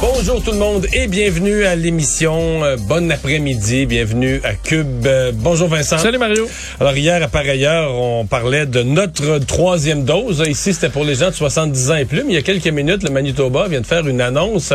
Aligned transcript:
Bonjour 0.00 0.40
tout 0.44 0.52
le 0.52 0.58
monde 0.58 0.86
et 0.92 1.08
bienvenue 1.08 1.64
à 1.64 1.74
l'émission. 1.74 2.62
Euh, 2.64 2.76
bon 2.88 3.10
après-midi, 3.10 3.84
bienvenue 3.84 4.40
à 4.44 4.54
Cube. 4.54 5.04
Euh, 5.06 5.32
bonjour 5.34 5.66
Vincent. 5.66 5.98
Salut 5.98 6.18
Mario. 6.18 6.46
Alors 6.78 6.96
hier, 6.96 7.20
à 7.20 7.26
par 7.26 7.40
ailleurs, 7.42 7.92
on 7.96 8.24
parlait 8.24 8.64
de 8.66 8.82
notre 8.84 9.38
troisième 9.40 10.04
dose. 10.04 10.44
Ici, 10.46 10.72
c'était 10.72 10.88
pour 10.88 11.02
les 11.04 11.16
gens 11.16 11.30
de 11.30 11.34
70 11.34 11.90
ans 11.90 11.96
et 11.96 12.04
plus, 12.04 12.22
mais 12.22 12.32
il 12.32 12.34
y 12.34 12.38
a 12.38 12.42
quelques 12.42 12.68
minutes, 12.68 13.02
le 13.02 13.10
Manitoba 13.10 13.66
vient 13.66 13.80
de 13.80 13.86
faire 13.86 14.06
une 14.06 14.20
annonce. 14.20 14.72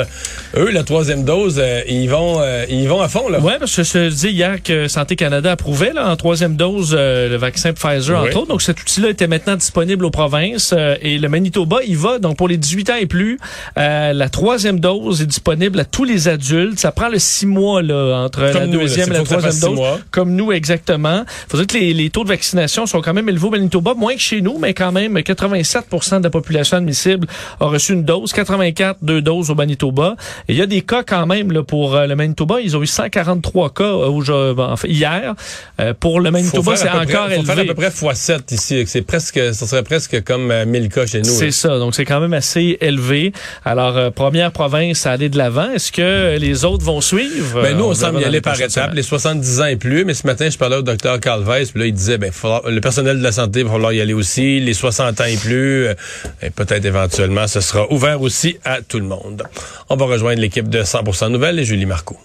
Eux, 0.57 0.69
la 0.71 0.83
troisième 0.83 1.23
dose, 1.23 1.57
euh, 1.57 1.81
ils 1.87 2.09
vont 2.09 2.41
euh, 2.41 2.65
ils 2.69 2.89
vont 2.89 3.01
à 3.01 3.07
fond. 3.07 3.29
là. 3.29 3.39
Ouais, 3.39 3.57
parce 3.59 3.73
que 3.77 3.83
je 3.83 4.09
dis 4.09 4.27
hier 4.29 4.61
que 4.61 4.89
Santé 4.89 5.15
Canada 5.15 5.53
approuvait 5.53 5.93
là, 5.93 6.09
en 6.09 6.17
troisième 6.17 6.57
dose 6.57 6.93
le 6.93 7.37
vaccin 7.37 7.71
Pfizer, 7.71 8.21
Oui. 8.21 8.27
entre 8.27 8.37
autres. 8.39 8.47
Donc 8.49 8.61
cet 8.61 8.81
outil-là 8.81 9.09
était 9.11 9.27
maintenant 9.27 9.55
disponible 9.55 10.03
aux 10.03 10.11
provinces. 10.11 10.73
et 11.01 11.17
le 11.17 11.29
Manitoba, 11.29 11.77
il 11.87 11.95
va. 11.97 12.19
Donc 12.19 12.35
pour 12.35 12.49
les 12.49 12.57
18 12.57 12.89
ans 12.89 12.95
et 12.99 13.05
plus, 13.05 13.37
la 13.77 14.27
troisième 14.29 14.81
dose 14.81 15.12
est 15.21 15.25
disponible 15.25 15.79
à 15.79 15.85
tous 15.85 16.03
les 16.03 16.27
adultes. 16.27 16.79
Ça 16.79 16.91
prend 16.91 17.09
le 17.09 17.19
six 17.19 17.45
mois 17.45 17.81
là, 17.81 18.23
entre 18.25 18.39
Comme 18.51 18.61
la 18.61 18.67
nous, 18.67 18.79
deuxième 18.79 19.09
et 19.09 19.13
la 19.13 19.23
troisième 19.23 19.59
dose. 19.59 19.75
mois. 19.75 19.99
Comme 20.11 20.33
nous, 20.35 20.51
exactement. 20.51 21.23
Faudrait 21.49 21.65
que 21.67 21.77
les, 21.77 21.93
les 21.93 22.09
taux 22.09 22.23
de 22.23 22.29
vaccination 22.29 22.85
sont 22.85 23.01
quand 23.01 23.13
même 23.13 23.29
élevés 23.29 23.47
au 23.47 23.51
Manitoba, 23.51 23.93
moins 23.93 24.13
que 24.15 24.19
chez 24.21 24.41
nous, 24.41 24.57
mais 24.59 24.73
quand 24.73 24.91
même 24.91 25.21
87 25.21 25.85
de 26.19 26.23
la 26.23 26.29
population 26.29 26.77
admissible 26.77 27.27
a 27.59 27.65
reçu 27.65 27.93
une 27.93 28.03
dose, 28.03 28.31
84 28.33 28.99
deux 29.01 29.21
doses 29.21 29.49
au 29.49 29.55
Manitoba. 29.55 30.15
Et 30.47 30.53
il 30.53 30.57
y 30.57 30.61
a 30.61 30.65
des 30.65 30.81
cas 30.81 31.03
quand 31.03 31.25
même 31.25 31.51
là, 31.51 31.63
pour 31.63 31.95
euh, 31.95 32.07
le 32.07 32.15
Manitoba. 32.15 32.61
Ils 32.61 32.75
ont 32.77 32.81
eu 32.83 32.87
143 32.87 33.69
cas 33.73 33.83
euh, 33.83 34.07
aujourd'hui- 34.07 34.61
en 34.63 34.77
fait, 34.77 34.87
hier. 34.89 35.35
Euh, 35.79 35.93
pour 35.99 36.19
le 36.19 36.31
Manitoba, 36.31 36.75
c'est 36.75 36.89
encore 36.89 37.25
près, 37.27 37.35
faut 37.35 37.43
faire 37.43 37.57
à 37.57 37.61
élevé. 37.61 37.67
peu 37.67 37.75
près 37.75 37.89
x7 37.89 38.53
ici. 38.53 38.83
C'est 38.87 39.01
presque, 39.01 39.39
ça 39.53 39.67
serait 39.67 39.83
presque 39.83 40.23
comme 40.23 40.51
euh, 40.51 40.65
1000 40.65 40.89
cas 40.89 41.05
chez 41.05 41.19
nous. 41.19 41.25
C'est 41.25 41.51
ça, 41.51 41.77
donc 41.79 41.95
c'est 41.95 42.05
quand 42.05 42.19
même 42.19 42.33
assez 42.33 42.77
élevé. 42.81 43.33
Alors, 43.65 43.97
euh, 43.97 44.09
première 44.11 44.51
province 44.51 45.02
à 45.05 45.11
aller 45.11 45.29
de 45.29 45.37
l'avant. 45.37 45.69
Est-ce 45.71 45.91
que 45.91 46.37
les 46.37 46.65
autres 46.65 46.83
vont 46.83 47.01
suivre? 47.01 47.61
Ben, 47.61 47.77
nous, 47.77 47.85
on, 47.85 47.91
verra 47.91 48.11
semble 48.11 48.21
y 48.21 48.25
aller 48.25 48.41
par 48.41 48.59
étapes, 48.59 48.93
les 48.93 49.03
70 49.03 49.61
ans 49.61 49.65
et 49.65 49.75
plus. 49.75 50.05
Mais 50.05 50.13
ce 50.13 50.27
matin, 50.27 50.49
je 50.49 50.57
parlais 50.57 50.77
au 50.77 50.81
docteur 50.81 51.19
Carl 51.19 51.43
Weiss, 51.43 51.71
puis 51.71 51.81
là, 51.81 51.85
il 51.87 51.93
disait, 51.93 52.17
ben, 52.17 52.31
le 52.65 52.79
personnel 52.79 53.17
de 53.17 53.23
la 53.23 53.31
santé 53.31 53.63
va 53.63 53.71
falloir 53.71 53.93
y 53.93 54.01
aller 54.01 54.13
aussi. 54.13 54.59
Les 54.59 54.73
60 54.73 55.21
ans 55.21 55.25
et 55.25 55.37
plus, 55.37 55.87
euh, 55.87 55.93
et 56.41 56.49
peut-être 56.49 56.85
éventuellement, 56.85 57.47
ce 57.47 57.61
sera 57.61 57.91
ouvert 57.91 58.21
aussi 58.21 58.57
à 58.63 58.81
tout 58.81 58.99
le 58.99 59.05
monde. 59.05 59.43
On 59.89 59.95
va 59.95 60.05
rejoindre 60.05 60.41
l'équipe 60.41 60.69
de 60.69 60.83
100% 60.83 61.29
Nouvelles 61.29 61.59
et 61.59 61.65
Julie 61.65 61.85
Marco. 61.85 62.17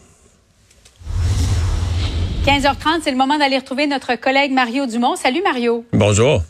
15h30, 2.47 3.01
c'est 3.03 3.11
le 3.11 3.17
moment 3.17 3.37
d'aller 3.37 3.59
retrouver 3.59 3.87
notre 3.87 4.15
collègue 4.15 4.53
Mario 4.53 4.87
Dumont. 4.87 5.17
Salut 5.17 5.43
Mario. 5.43 5.85
Bonjour. 5.93 6.43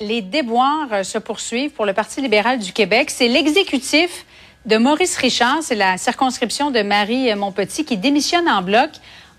Les 0.00 0.22
déboires 0.22 0.88
euh, 0.92 1.02
se 1.02 1.18
poursuivent 1.18 1.72
pour 1.72 1.84
le 1.84 1.92
Parti 1.92 2.22
libéral 2.22 2.58
du 2.58 2.72
Québec. 2.72 3.10
C'est 3.10 3.28
l'exécutif 3.28 4.24
de 4.66 4.76
Maurice 4.76 5.16
Richard, 5.16 5.58
c'est 5.62 5.74
la 5.74 5.96
circonscription 5.96 6.70
de 6.70 6.82
Marie 6.82 7.30
euh, 7.30 7.36
Montpetit 7.36 7.84
qui 7.84 7.96
démissionne 7.96 8.48
en 8.48 8.62
bloc 8.62 8.90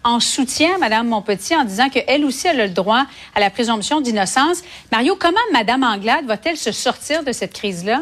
en 0.03 0.19
soutien 0.19 0.75
à 0.75 0.77
Mme 0.79 1.07
Montpetit 1.07 1.55
en 1.55 1.63
disant 1.63 1.89
qu'elle 1.89 2.25
aussi 2.25 2.47
elle 2.47 2.59
a 2.59 2.65
le 2.65 2.73
droit 2.73 3.05
à 3.35 3.39
la 3.39 3.51
présomption 3.51 4.01
d'innocence. 4.01 4.63
Mario, 4.91 5.15
comment 5.19 5.37
Mme 5.53 5.83
Anglade 5.83 6.25
va-t-elle 6.25 6.57
se 6.57 6.71
sortir 6.71 7.23
de 7.23 7.31
cette 7.31 7.53
crise-là? 7.53 8.01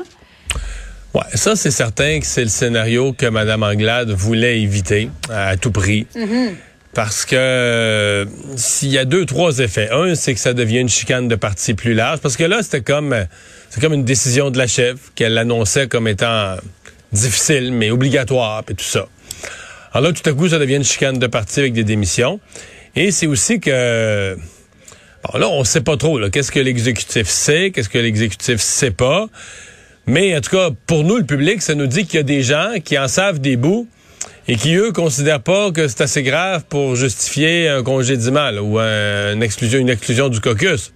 Ouais, 1.13 1.21
ça, 1.33 1.55
c'est 1.55 1.71
certain 1.71 2.19
que 2.19 2.25
c'est 2.25 2.43
le 2.43 2.49
scénario 2.49 3.13
que 3.13 3.25
Mme 3.25 3.63
Anglade 3.63 4.11
voulait 4.11 4.61
éviter 4.61 5.09
à 5.29 5.57
tout 5.57 5.71
prix. 5.71 6.07
Parce 6.93 7.25
que 7.25 7.35
euh, 7.35 8.25
s'il 8.55 8.89
y 8.89 8.97
a 8.97 9.05
deux, 9.05 9.25
trois 9.25 9.59
effets. 9.59 9.89
Un, 9.91 10.15
c'est 10.15 10.33
que 10.33 10.39
ça 10.39 10.53
devient 10.53 10.79
une 10.79 10.89
chicane 10.89 11.27
de 11.27 11.35
parti 11.35 11.73
plus 11.73 11.93
large. 11.93 12.19
Parce 12.19 12.35
que 12.35 12.43
là, 12.43 12.63
c'était 12.63 12.81
comme 12.81 13.13
euh, 13.13 13.25
c'est 13.69 13.79
comme 13.79 13.93
une 13.93 14.05
décision 14.05 14.49
de 14.49 14.57
la 14.57 14.67
chef 14.67 15.11
qu'elle 15.13 15.37
annonçait 15.37 15.87
comme 15.87 16.07
étant 16.07 16.55
difficile, 17.11 17.71
mais 17.71 17.91
obligatoire, 17.91 18.63
et 18.69 18.73
tout 18.73 18.83
ça. 18.83 19.07
Alors 19.93 20.11
là, 20.11 20.13
tout 20.13 20.29
à 20.29 20.33
coup, 20.33 20.49
ça 20.49 20.59
devient 20.59 20.75
une 20.75 20.83
chicane 20.83 21.17
de 21.17 21.27
parti 21.27 21.59
avec 21.59 21.73
des 21.73 21.83
démissions. 21.83 22.39
Et 22.95 23.11
c'est 23.11 23.27
aussi 23.27 23.59
que 23.59 24.37
Bon, 25.23 25.37
là, 25.37 25.49
on 25.49 25.63
sait 25.63 25.81
pas 25.81 25.97
trop. 25.97 26.19
Qu'est-ce 26.29 26.51
que 26.51 26.59
l'exécutif 26.59 27.27
sait, 27.27 27.71
qu'est-ce 27.71 27.89
que 27.89 27.97
l'exécutif 27.97 28.61
sait 28.61 28.91
pas. 28.91 29.27
Mais 30.05 30.35
en 30.35 30.41
tout 30.41 30.51
cas, 30.51 30.69
pour 30.87 31.03
nous, 31.03 31.17
le 31.17 31.25
public, 31.25 31.61
ça 31.61 31.75
nous 31.75 31.87
dit 31.87 32.05
qu'il 32.05 32.17
y 32.17 32.19
a 32.19 32.23
des 32.23 32.41
gens 32.41 32.75
qui 32.83 32.97
en 32.97 33.07
savent 33.07 33.39
des 33.39 33.57
bouts 33.57 33.87
et 34.47 34.55
qui, 34.55 34.75
eux, 34.75 34.91
considèrent 34.91 35.41
pas 35.41 35.71
que 35.71 35.87
c'est 35.87 36.01
assez 36.01 36.23
grave 36.23 36.63
pour 36.69 36.95
justifier 36.95 37.67
un 37.67 37.83
congédiement 37.83 38.49
là, 38.49 38.63
ou 38.63 38.79
une 38.79 39.43
exclusion 39.43 40.29
du 40.29 40.39
caucus. 40.39 40.93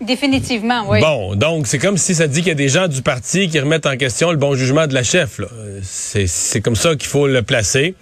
Définitivement, 0.00 0.84
oui. 0.88 1.00
Bon, 1.00 1.34
donc 1.34 1.66
c'est 1.66 1.78
comme 1.78 1.98
si 1.98 2.14
ça 2.14 2.26
dit 2.26 2.40
qu'il 2.40 2.48
y 2.48 2.52
a 2.52 2.54
des 2.54 2.70
gens 2.70 2.88
du 2.88 3.02
parti 3.02 3.48
qui 3.48 3.60
remettent 3.60 3.86
en 3.86 3.96
question 3.98 4.30
le 4.30 4.38
bon 4.38 4.54
jugement 4.54 4.86
de 4.86 4.94
la 4.94 5.02
chef. 5.02 5.40
C'est 5.82 6.60
comme 6.62 6.76
ça 6.76 6.96
qu'il 6.96 7.08
faut 7.08 7.26
le 7.26 7.42
placer. 7.42 7.94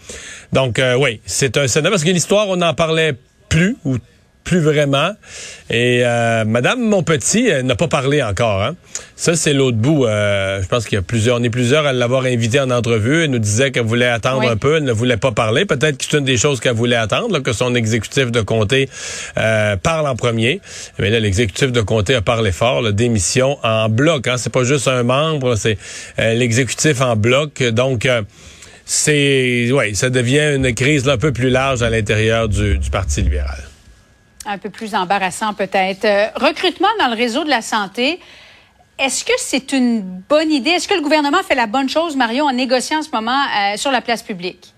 Donc 0.52 0.78
euh, 0.78 0.94
oui, 0.96 1.20
c'est 1.26 1.56
un 1.56 1.66
scénario 1.66 1.90
parce 1.90 2.04
que 2.04 2.10
l'histoire, 2.10 2.48
on 2.48 2.56
n'en 2.56 2.72
parlait 2.72 3.14
plus 3.48 3.76
ou 3.84 3.96
plus 4.48 4.60
vraiment. 4.60 5.10
Et 5.68 6.00
euh, 6.04 6.46
Madame 6.46 6.80
Monpetit 6.80 7.50
n'a 7.62 7.76
pas 7.76 7.86
parlé 7.86 8.22
encore. 8.22 8.62
Hein. 8.62 8.76
Ça, 9.14 9.36
c'est 9.36 9.52
l'autre 9.52 9.76
bout. 9.76 10.06
Euh, 10.06 10.62
je 10.62 10.68
pense 10.68 10.86
qu'il 10.86 10.96
y 10.96 10.98
a 10.98 11.02
plusieurs, 11.02 11.38
on 11.38 11.42
est 11.42 11.50
plusieurs 11.50 11.84
à 11.84 11.92
l'avoir 11.92 12.24
invitée 12.24 12.58
en 12.58 12.70
entrevue. 12.70 13.24
Elle 13.24 13.30
nous 13.30 13.38
disait 13.38 13.72
qu'elle 13.72 13.84
voulait 13.84 14.06
attendre 14.06 14.40
Oui. 14.40 14.48
un 14.48 14.56
peu, 14.56 14.76
elle 14.76 14.84
ne 14.84 14.92
voulait 14.92 15.18
pas 15.18 15.32
parler. 15.32 15.66
Peut-être 15.66 15.98
que 15.98 16.04
c'est 16.08 16.16
une 16.16 16.24
des 16.24 16.38
choses 16.38 16.60
qu'elle 16.60 16.74
voulait 16.74 16.96
attendre, 16.96 17.30
là, 17.30 17.40
que 17.40 17.52
son 17.52 17.74
exécutif 17.74 18.32
de 18.32 18.40
comté 18.40 18.88
euh, 19.36 19.76
parle 19.76 20.06
en 20.08 20.16
premier. 20.16 20.62
Mais 20.98 21.10
là, 21.10 21.20
l'exécutif 21.20 21.70
de 21.70 21.82
comté 21.82 22.14
a 22.14 22.22
parlé 22.22 22.50
fort. 22.50 22.80
La 22.80 22.92
démission 22.92 23.58
en 23.62 23.90
bloc. 23.90 24.28
Hein. 24.28 24.36
C'est 24.38 24.52
pas 24.52 24.64
juste 24.64 24.88
un 24.88 25.02
membre, 25.02 25.56
c'est 25.56 25.76
euh, 26.18 26.32
l'exécutif 26.32 27.02
en 27.02 27.16
bloc. 27.16 27.62
Donc, 27.62 28.06
euh, 28.06 28.22
c'est, 28.86 29.70
ouais, 29.72 29.92
ça 29.92 30.08
devient 30.08 30.54
une 30.56 30.72
crise 30.72 31.04
là, 31.04 31.12
un 31.14 31.18
peu 31.18 31.32
plus 31.32 31.50
large 31.50 31.82
à 31.82 31.90
l'intérieur 31.90 32.48
du, 32.48 32.78
du 32.78 32.88
Parti 32.88 33.20
libéral. 33.20 33.67
Un 34.48 34.58
peu 34.58 34.70
plus 34.70 34.94
embarrassant 34.94 35.52
peut-être. 35.54 36.04
Euh, 36.04 36.26
recrutement 36.34 36.88
dans 36.98 37.08
le 37.08 37.16
réseau 37.16 37.44
de 37.44 37.50
la 37.50 37.62
santé. 37.62 38.18
Est-ce 38.98 39.24
que 39.24 39.32
c'est 39.38 39.72
une 39.72 40.00
bonne 40.28 40.50
idée? 40.50 40.70
Est-ce 40.70 40.88
que 40.88 40.94
le 40.94 41.02
gouvernement 41.02 41.42
fait 41.46 41.54
la 41.54 41.66
bonne 41.66 41.88
chose, 41.88 42.16
Mario, 42.16 42.44
en 42.44 42.52
négociant 42.52 42.98
en 42.98 43.02
ce 43.02 43.10
moment 43.12 43.30
euh, 43.56 43.76
sur 43.76 43.92
la 43.92 44.00
place 44.00 44.22
publique? 44.22 44.72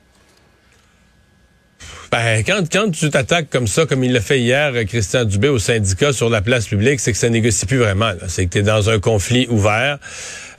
Ben, 2.12 2.42
quand, 2.44 2.90
tu 2.90 3.08
t'attaques 3.08 3.48
comme 3.50 3.68
ça, 3.68 3.86
comme 3.86 4.02
il 4.02 4.12
l'a 4.12 4.20
fait 4.20 4.40
hier, 4.40 4.72
Christian 4.86 5.24
Dubé, 5.24 5.48
au 5.48 5.60
syndicat 5.60 6.12
sur 6.12 6.28
la 6.28 6.42
place 6.42 6.66
publique, 6.66 6.98
c'est 6.98 7.12
que 7.12 7.18
ça 7.18 7.28
négocie 7.28 7.66
plus 7.66 7.78
vraiment. 7.78 8.10
C'est 8.26 8.46
que 8.46 8.50
tu 8.50 8.58
es 8.58 8.62
dans 8.62 8.90
un 8.90 8.98
conflit 8.98 9.46
ouvert, 9.48 9.98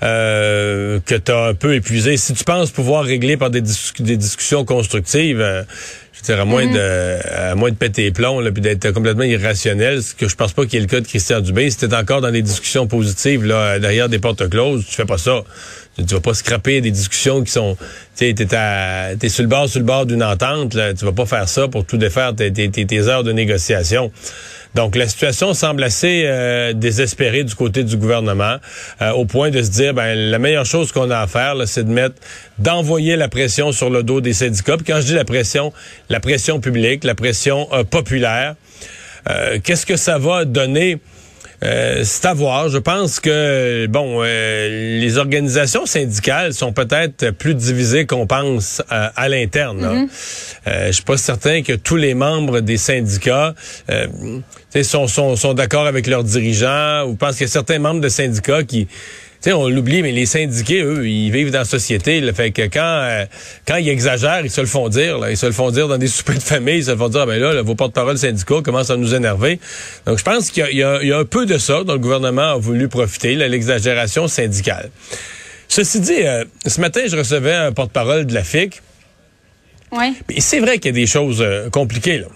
euh, 0.01 1.01
que 1.05 1.15
tu 1.15 1.29
as 1.29 1.47
un 1.47 1.53
peu 1.53 1.75
épuisé. 1.75 2.15
Si 2.15 2.33
tu 2.33 2.45
penses 2.45 2.71
pouvoir 2.71 3.03
régler 3.03 3.35
par 3.35 3.49
des, 3.49 3.59
dis- 3.59 3.91
des 3.99 4.15
discussions 4.15 4.63
constructives, 4.63 5.41
je 6.23 6.27
veux 6.31 6.35
dire, 6.35 6.41
à 6.41 6.45
moins, 6.45 6.65
de, 6.67 7.17
à 7.51 7.55
moins 7.55 7.69
de 7.71 7.75
péter 7.75 8.03
les 8.03 8.11
plombs, 8.11 8.39
là, 8.41 8.51
puis 8.51 8.61
d'être 8.61 8.91
complètement 8.91 9.23
irrationnel, 9.23 10.03
ce 10.03 10.13
que 10.13 10.27
je 10.27 10.35
pense 10.35 10.53
pas 10.53 10.63
qu'il 10.65 10.75
y 10.75 10.77
ait 10.77 10.81
le 10.81 10.87
cas 10.87 10.99
de 10.99 11.07
Christian 11.07 11.41
Dubé. 11.41 11.69
Si 11.69 11.77
t'es 11.77 11.93
encore 11.95 12.21
dans 12.21 12.31
des 12.31 12.41
discussions 12.41 12.87
positives, 12.87 13.43
là, 13.45 13.79
derrière 13.79 14.09
des 14.09 14.19
portes 14.19 14.47
closes, 14.49 14.85
tu 14.87 14.93
fais 14.95 15.05
pas 15.05 15.17
ça. 15.17 15.41
Tu, 15.97 16.03
vas 16.13 16.21
pas 16.21 16.33
scraper 16.33 16.79
des 16.79 16.91
discussions 16.91 17.43
qui 17.43 17.51
sont, 17.51 17.75
tu 18.15 18.25
sais, 18.27 18.33
t'es 18.33 18.55
à- 18.55 19.09
t'es 19.19 19.27
sur 19.27 19.43
le 19.43 19.49
bord, 19.49 19.67
sur 19.67 19.79
le 19.79 19.85
bord 19.85 20.05
d'une 20.05 20.23
entente, 20.23 20.73
là. 20.73 20.93
Tu 20.93 21.03
vas 21.03 21.11
pas 21.11 21.25
faire 21.25 21.49
ça 21.49 21.67
pour 21.67 21.85
tout 21.85 21.97
défaire 21.97 22.33
tes, 22.33 22.51
tes- 22.51 22.69
tes 22.69 22.99
heures 23.07 23.23
de 23.25 23.31
négociation. 23.33 24.09
Donc, 24.75 24.95
la 24.95 25.07
situation 25.07 25.53
semble 25.53 25.83
assez 25.83 26.23
euh, 26.25 26.73
désespérée 26.73 27.43
du 27.43 27.55
côté 27.55 27.83
du 27.83 27.97
gouvernement, 27.97 28.57
euh, 29.01 29.11
au 29.11 29.25
point 29.25 29.49
de 29.49 29.61
se 29.61 29.69
dire, 29.69 29.93
ben, 29.93 30.15
la 30.15 30.39
meilleure 30.39 30.65
chose 30.65 30.91
qu'on 30.91 31.09
a 31.09 31.19
à 31.19 31.27
faire, 31.27 31.55
c'est 31.65 31.83
de 31.83 31.91
mettre, 31.91 32.15
d'envoyer 32.57 33.15
la 33.15 33.27
pression 33.27 33.71
sur 33.71 33.89
le 33.89 34.03
dos 34.03 34.21
des 34.21 34.33
syndicats. 34.33 34.77
Puis 34.77 34.85
quand 34.85 35.01
je 35.01 35.07
dis 35.07 35.13
la 35.13 35.25
pression, 35.25 35.73
la 36.09 36.19
pression 36.19 36.59
publique, 36.59 37.03
la 37.03 37.15
pression 37.15 37.67
euh, 37.73 37.83
populaire. 37.83 38.55
Qu'est-ce 39.63 39.85
que 39.85 39.97
ça 39.97 40.17
va 40.17 40.45
donner? 40.45 40.97
Euh, 41.63 42.01
c'est 42.03 42.25
à 42.25 42.33
voir. 42.33 42.69
Je 42.69 42.79
pense 42.79 43.19
que 43.19 43.85
bon, 43.87 44.21
euh, 44.21 44.99
les 44.99 45.17
organisations 45.17 45.85
syndicales 45.85 46.53
sont 46.53 46.73
peut-être 46.73 47.31
plus 47.31 47.53
divisées 47.53 48.05
qu'on 48.05 48.25
pense 48.25 48.81
euh, 48.91 49.09
à 49.15 49.29
l'interne. 49.29 49.81
là. 49.81 50.05
Euh, 50.67 50.87
je 50.87 50.91
suis 50.93 51.03
pas 51.03 51.17
certain 51.17 51.61
que 51.61 51.73
tous 51.73 51.97
les 51.97 52.13
membres 52.13 52.61
des 52.61 52.77
syndicats 52.77 53.53
euh, 53.89 54.07
sont, 54.83 55.07
sont, 55.07 55.35
sont 55.35 55.53
d'accord 55.53 55.85
avec 55.85 56.07
leurs 56.07 56.23
dirigeants 56.23 57.03
ou 57.07 57.15
pensent 57.15 57.37
qu'il 57.37 57.45
y 57.45 57.49
a 57.49 57.51
certains 57.51 57.79
membres 57.79 58.01
de 58.01 58.09
syndicats 58.09 58.63
qui 58.63 58.87
sais, 59.41 59.53
on 59.53 59.67
l'oublie, 59.67 60.01
mais 60.01 60.11
les 60.11 60.25
syndiqués, 60.25 60.81
eux, 60.81 61.07
ils 61.07 61.31
vivent 61.31 61.51
dans 61.51 61.59
la 61.59 61.65
société. 61.65 62.21
Là, 62.21 62.33
fait 62.33 62.51
que 62.51 62.63
quand 62.63 62.79
euh, 62.81 63.25
quand 63.67 63.77
ils 63.77 63.89
exagèrent, 63.89 64.45
ils 64.45 64.51
se 64.51 64.61
le 64.61 64.67
font 64.67 64.89
dire. 64.89 65.17
Là, 65.17 65.31
ils 65.31 65.37
se 65.37 65.45
le 65.45 65.51
font 65.51 65.71
dire 65.71 65.87
dans 65.87 65.97
des 65.97 66.07
soupers 66.09 66.35
de 66.35 66.43
famille. 66.43 66.77
Ils 66.77 66.85
se 66.85 66.91
le 66.91 66.97
font 66.97 67.09
dire, 67.09 67.21
ah, 67.21 67.25
ben 67.25 67.39
là, 67.39 67.53
là, 67.53 67.61
vos 67.61 67.75
porte-parole 67.75 68.17
syndicaux 68.17 68.61
commencent 68.61 68.91
à 68.91 68.97
nous 68.97 69.13
énerver. 69.13 69.59
Donc, 70.05 70.17
je 70.17 70.23
pense 70.23 70.51
qu'il 70.51 70.65
y, 70.71 70.77
y 70.77 70.79
y 70.79 70.83
a 71.13 71.17
un 71.17 71.25
peu 71.25 71.45
de 71.45 71.57
ça 71.57 71.83
dont 71.83 71.93
le 71.93 71.99
gouvernement 71.99 72.53
a 72.53 72.57
voulu 72.57 72.87
profiter, 72.87 73.35
l'exagération 73.35 74.27
syndicale. 74.27 74.89
Ceci 75.67 76.01
dit, 76.01 76.21
euh, 76.23 76.43
ce 76.65 76.81
matin, 76.81 76.99
je 77.07 77.15
recevais 77.15 77.53
un 77.53 77.71
porte-parole 77.71 78.25
de 78.25 78.33
la 78.33 78.43
FIC. 78.43 78.81
Oui. 79.93 80.13
Mais 80.27 80.41
c'est 80.41 80.59
vrai 80.59 80.79
qu'il 80.79 80.87
y 80.87 80.89
a 80.89 80.99
des 80.99 81.07
choses 81.07 81.41
euh, 81.41 81.69
compliquées, 81.69 82.17
là. 82.17 82.27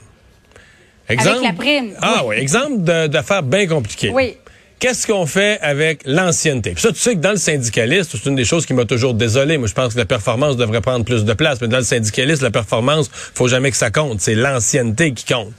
Avec 1.09 1.23
la 1.43 1.53
prime. 1.53 1.91
Ah 2.01 2.23
oui, 2.25 2.37
exemple 2.37 2.81
d'affaires 3.09 3.43
bien 3.43 3.67
compliquées. 3.67 4.09
Oui. 4.09 4.37
Qu'est-ce 4.79 5.07
qu'on 5.07 5.25
fait 5.25 5.57
avec 5.61 6.01
l'ancienneté? 6.05 6.71
Puis 6.71 6.81
ça, 6.81 6.91
tu 6.91 6.99
sais 6.99 7.15
que 7.15 7.19
dans 7.19 7.31
le 7.31 7.37
syndicalisme, 7.37 8.09
c'est 8.11 8.29
une 8.29 8.35
des 8.35 8.43
choses 8.43 8.65
qui 8.65 8.73
m'a 8.73 8.85
toujours 8.85 9.13
désolé. 9.13 9.57
Moi, 9.57 9.67
je 9.67 9.73
pense 9.73 9.93
que 9.93 9.99
la 9.99 10.05
performance 10.05 10.57
devrait 10.57 10.81
prendre 10.81 11.05
plus 11.05 11.23
de 11.23 11.33
place. 11.33 11.61
Mais 11.61 11.67
dans 11.67 11.77
le 11.77 11.83
syndicalisme, 11.83 12.43
la 12.43 12.51
performance, 12.51 13.09
faut 13.11 13.47
jamais 13.47 13.71
que 13.71 13.77
ça 13.77 13.89
compte. 13.89 14.19
C'est 14.19 14.35
l'ancienneté 14.35 15.13
qui 15.13 15.25
compte. 15.25 15.53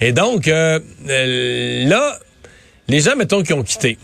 Et 0.00 0.12
donc, 0.12 0.48
euh, 0.48 0.80
euh, 1.08 1.88
là, 1.88 2.18
les 2.88 3.00
gens, 3.00 3.14
mettons, 3.16 3.42
qui 3.42 3.52
ont 3.52 3.62
quitté, 3.62 3.96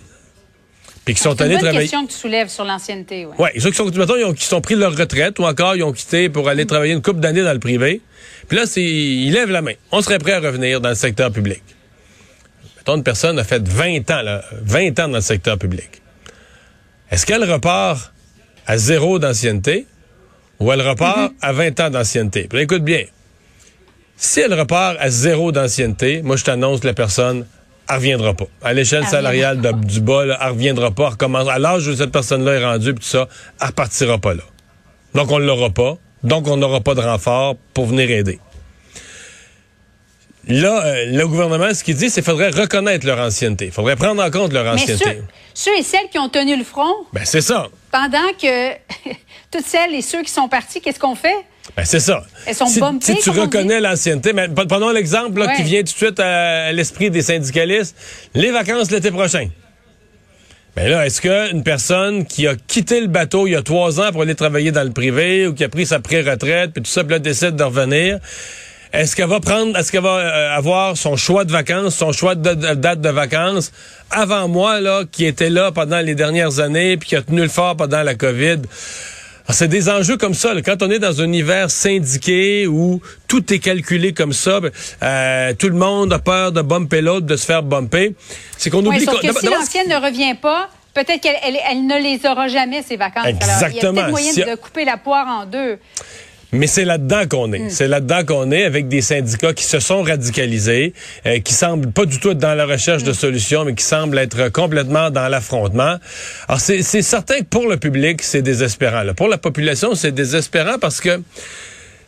puis 1.04 1.14
qui 1.14 1.20
sont 1.20 1.34
C'est 1.36 1.44
une 1.44 1.50
allés 1.50 1.60
travailler... 1.60 1.80
question 1.80 2.06
que 2.06 2.12
tu 2.12 2.18
soulèves 2.18 2.48
sur 2.48 2.64
l'ancienneté. 2.64 3.26
Oui. 3.26 3.34
Oui, 3.38 3.60
ceux 3.60 3.70
qui 3.70 3.76
sont, 3.76 3.86
mettons, 3.86 4.16
ils 4.16 4.24
ont, 4.24 4.32
qui 4.32 4.44
sont 4.44 4.60
pris 4.60 4.76
leur 4.76 4.96
retraite 4.96 5.38
ou 5.38 5.44
encore 5.44 5.74
ils 5.74 5.82
ont 5.82 5.92
quitté 5.92 6.28
pour 6.28 6.48
aller 6.48 6.64
travailler 6.64 6.92
une 6.92 7.02
couple 7.02 7.20
d'années 7.20 7.42
dans 7.42 7.52
le 7.52 7.58
privé. 7.58 8.00
Puis 8.48 8.56
là, 8.56 8.66
c'est, 8.66 8.82
ils 8.82 9.32
lèvent 9.32 9.50
la 9.50 9.62
main. 9.62 9.74
On 9.90 10.00
serait 10.00 10.18
prêt 10.18 10.32
à 10.32 10.40
revenir 10.40 10.80
dans 10.80 10.90
le 10.90 10.94
secteur 10.94 11.30
public. 11.30 11.62
Une 12.86 13.02
personne 13.02 13.38
a 13.38 13.44
fait 13.44 13.66
20 13.66 14.10
ans, 14.10 14.22
là, 14.22 14.42
20 14.62 15.00
ans 15.00 15.08
dans 15.08 15.16
le 15.16 15.20
secteur 15.22 15.58
public. 15.58 16.02
Est-ce 17.10 17.24
qu'elle 17.26 17.50
repart 17.50 18.12
à 18.66 18.76
zéro 18.76 19.18
d'ancienneté 19.18 19.86
ou 20.60 20.70
elle 20.72 20.82
repart 20.82 21.32
à 21.40 21.52
20 21.52 21.80
ans 21.80 21.90
d'ancienneté? 21.90 22.48
Écoute 22.54 22.82
bien. 22.84 23.04
Si 24.16 24.40
elle 24.40 24.54
repart 24.54 24.96
à 25.00 25.10
zéro 25.10 25.50
d'ancienneté, 25.52 26.22
moi, 26.22 26.36
je 26.36 26.44
t'annonce 26.44 26.80
que 26.80 26.86
la 26.86 26.94
personne, 26.94 27.46
elle 27.88 27.96
reviendra 27.96 28.34
pas. 28.34 28.46
À 28.62 28.72
l'échelle 28.72 29.02
Elle 29.04 29.08
salariale 29.10 29.60
de- 29.60 29.72
du 29.72 30.00
bas, 30.00 30.24
là, 30.24 30.38
elle 30.40 30.50
reviendra 30.50 30.90
pas, 30.90 31.04
elle 31.04 31.10
recommence. 31.12 31.48
À 31.48 31.58
l'âge 31.58 31.86
où 31.88 31.96
cette 31.96 32.12
personne-là 32.12 32.52
est 32.54 32.64
rendue, 32.64 32.94
puis 32.94 33.02
tout 33.04 33.10
ça, 33.10 33.28
elle 33.60 33.68
repartira 33.68 34.18
pas 34.18 34.34
là. 34.34 34.42
Donc, 35.14 35.30
on 35.30 35.38
ne 35.38 35.44
l'aura 35.46 35.70
pas. 35.70 35.96
Donc, 36.22 36.46
on 36.48 36.56
n'aura 36.56 36.80
pas 36.80 36.94
de 36.94 37.00
renfort 37.00 37.56
pour 37.74 37.86
venir 37.86 38.10
aider. 38.10 38.38
Là, 40.48 40.84
euh, 40.84 41.06
le 41.12 41.26
gouvernement, 41.26 41.72
ce 41.72 41.82
qu'il 41.84 41.96
dit, 41.96 42.10
c'est 42.10 42.20
qu'il 42.22 42.30
faudrait 42.30 42.50
reconnaître 42.50 43.06
leur 43.06 43.18
ancienneté. 43.18 43.66
Il 43.66 43.72
faudrait 43.72 43.96
prendre 43.96 44.22
en 44.22 44.30
compte 44.30 44.52
leur 44.52 44.64
Mais 44.64 44.70
ancienneté. 44.82 45.04
ceux, 45.04 45.24
ceux 45.54 45.78
et 45.78 45.82
celles 45.82 46.08
qui 46.10 46.18
ont 46.18 46.28
tenu 46.28 46.56
le 46.56 46.64
front, 46.64 46.92
Ben, 47.12 47.24
c'est 47.24 47.40
ça. 47.40 47.68
pendant 47.90 48.28
que 48.40 48.72
toutes 49.50 49.64
celles 49.66 49.94
et 49.94 50.02
ceux 50.02 50.22
qui 50.22 50.30
sont 50.30 50.48
partis, 50.48 50.80
qu'est-ce 50.80 50.98
qu'on 51.00 51.14
fait? 51.14 51.34
Ben, 51.76 51.84
c'est 51.84 52.00
ça. 52.00 52.22
Elles 52.46 52.54
sont 52.54 52.66
si, 52.66 52.78
bumpées, 52.80 53.14
si 53.14 53.16
tu 53.22 53.30
reconnais 53.30 53.80
l'ancienneté, 53.80 54.32
mais 54.34 54.48
prenons 54.48 54.90
l'exemple 54.90 55.40
Ouais. 55.40 55.56
qui 55.56 55.62
vient 55.62 55.78
tout 55.80 55.84
de 55.84 55.88
suite 55.88 56.20
à, 56.20 56.70
l'esprit 56.72 57.10
des 57.10 57.22
syndicalistes, 57.22 57.96
les 58.34 58.50
vacances 58.50 58.90
l'été 58.90 59.10
prochain. 59.10 59.48
Ben 60.76 60.90
là, 60.90 61.06
est-ce 61.06 61.20
qu'une 61.20 61.62
personne 61.62 62.26
qui 62.26 62.48
a 62.48 62.54
quitté 62.56 63.00
le 63.00 63.06
bateau 63.06 63.46
il 63.46 63.52
y 63.52 63.56
a 63.56 63.62
trois 63.62 64.00
ans 64.00 64.10
pour 64.10 64.22
aller 64.22 64.34
travailler 64.34 64.72
dans 64.72 64.82
le 64.82 64.90
privé 64.90 65.46
ou 65.46 65.54
qui 65.54 65.62
a 65.62 65.68
pris 65.68 65.86
sa 65.86 66.00
pré-retraite, 66.00 66.72
puis 66.72 66.82
tout 66.82 66.90
ça, 66.90 67.04
puis 67.04 67.12
là, 67.12 67.18
décide 67.20 67.54
de 67.54 67.62
revenir, 67.62 68.18
est-ce 68.94 69.16
qu'elle 69.16 69.28
va 69.28 69.40
prendre, 69.40 69.76
est-ce 69.78 69.90
qu'elle 69.92 70.02
va 70.02 70.16
euh, 70.18 70.56
avoir 70.56 70.96
son 70.96 71.16
choix 71.16 71.44
de 71.44 71.52
vacances, 71.52 71.96
son 71.96 72.12
choix 72.12 72.34
de, 72.34 72.54
de- 72.54 72.74
date 72.74 73.00
de 73.00 73.08
vacances 73.10 73.72
avant 74.10 74.48
moi, 74.48 74.80
là, 74.80 75.02
qui 75.10 75.24
était 75.26 75.50
là 75.50 75.72
pendant 75.72 76.00
les 76.00 76.14
dernières 76.14 76.60
années, 76.60 76.96
puis 76.96 77.08
qui 77.10 77.16
a 77.16 77.22
tenu 77.22 77.42
le 77.42 77.48
fort 77.48 77.76
pendant 77.76 78.02
la 78.02 78.14
COVID? 78.14 78.58
C'est 79.50 79.68
des 79.68 79.90
enjeux 79.90 80.16
comme 80.16 80.32
ça. 80.32 80.54
là. 80.54 80.62
Quand 80.62 80.82
on 80.82 80.90
est 80.90 80.98
dans 80.98 81.20
un 81.20 81.24
univers 81.24 81.70
syndiqué 81.70 82.66
où 82.66 83.02
tout 83.28 83.52
est 83.52 83.58
calculé 83.58 84.14
comme 84.14 84.32
ça, 84.32 84.60
ben, 84.60 84.70
euh, 85.02 85.52
tout 85.52 85.68
le 85.68 85.74
monde 85.76 86.12
a 86.14 86.18
peur 86.18 86.50
de 86.52 86.62
bumper 86.62 87.02
l'autre, 87.02 87.26
de 87.26 87.36
se 87.36 87.44
faire 87.44 87.62
bumper. 87.62 88.14
C'est 88.56 88.70
qu'on 88.70 88.84
oublie 88.86 89.04
sauf 89.04 89.20
que 89.20 89.38
si 89.38 89.46
l'ancienne 89.46 89.88
ne 89.90 89.96
revient 89.96 90.34
pas, 90.40 90.70
peut-être 90.94 91.20
qu'elle 91.20 91.36
elle, 91.44 91.58
elle 91.70 91.86
ne 91.86 91.98
les 92.02 92.24
aura 92.26 92.48
jamais, 92.48 92.82
ces 92.82 92.96
vacances. 92.96 93.26
Alors, 93.26 93.36
il 93.38 93.46
y 93.46 93.50
a 93.50 93.54
Exactement. 93.66 93.92
peut-être 93.92 94.10
moyen 94.10 94.32
Si- 94.32 94.44
de 94.44 94.54
couper 94.54 94.86
la 94.86 94.96
poire 94.96 95.26
en 95.26 95.44
deux. 95.44 95.76
Mais 96.58 96.66
c'est 96.66 96.84
là-dedans 96.84 97.26
qu'on 97.28 97.48
Hmm. 97.48 97.54
est. 97.54 97.70
C'est 97.70 97.88
là-dedans 97.88 98.24
qu'on 98.24 98.50
est 98.52 98.64
avec 98.64 98.88
des 98.88 99.00
syndicats 99.02 99.52
qui 99.52 99.64
se 99.64 99.80
sont 99.80 100.02
radicalisés, 100.02 100.94
euh, 101.26 101.40
qui 101.40 101.52
semblent 101.54 101.90
pas 101.92 102.04
du 102.06 102.18
tout 102.20 102.30
être 102.30 102.38
dans 102.38 102.54
la 102.54 102.64
recherche 102.66 103.02
Hmm. 103.02 103.06
de 103.06 103.12
solutions, 103.12 103.64
mais 103.64 103.74
qui 103.74 103.84
semblent 103.84 104.18
être 104.18 104.48
complètement 104.50 105.10
dans 105.10 105.28
l'affrontement. 105.28 105.96
Alors 106.48 106.60
c'est 106.60 106.82
certain 107.02 107.40
que 107.40 107.44
pour 107.44 107.68
le 107.68 107.76
public, 107.76 108.22
c'est 108.22 108.42
désespérant. 108.42 109.02
là. 109.02 109.14
Pour 109.14 109.28
la 109.28 109.38
population, 109.38 109.94
c'est 109.94 110.12
désespérant 110.12 110.78
parce 110.80 111.00
que 111.00 111.20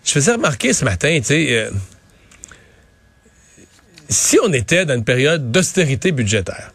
je 0.04 0.12
faisais 0.12 0.32
remarquer 0.32 0.72
ce 0.72 0.84
matin, 0.84 1.16
tu 1.18 1.24
sais, 1.26 1.46
euh, 1.50 1.70
si 4.08 4.38
on 4.44 4.52
était 4.52 4.84
dans 4.84 4.94
une 4.94 5.04
période 5.04 5.50
d'austérité 5.50 6.12
budgétaire, 6.12 6.72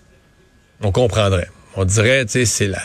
on 0.81 0.91
comprendrait. 0.91 1.47
On 1.75 1.85
dirait, 1.85 2.25
tu 2.25 2.31
sais, 2.33 2.45
c'est 2.45 2.67
la 2.67 2.81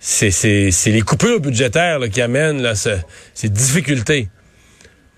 c'est, 0.00 0.30
c'est, 0.30 0.70
c'est 0.70 0.90
les 0.90 1.02
coupures 1.02 1.40
budgétaires 1.40 1.98
là, 1.98 2.08
qui 2.08 2.20
amènent 2.22 2.62
là, 2.62 2.74
ce- 2.74 2.88
ces 3.34 3.48
difficultés. 3.50 4.28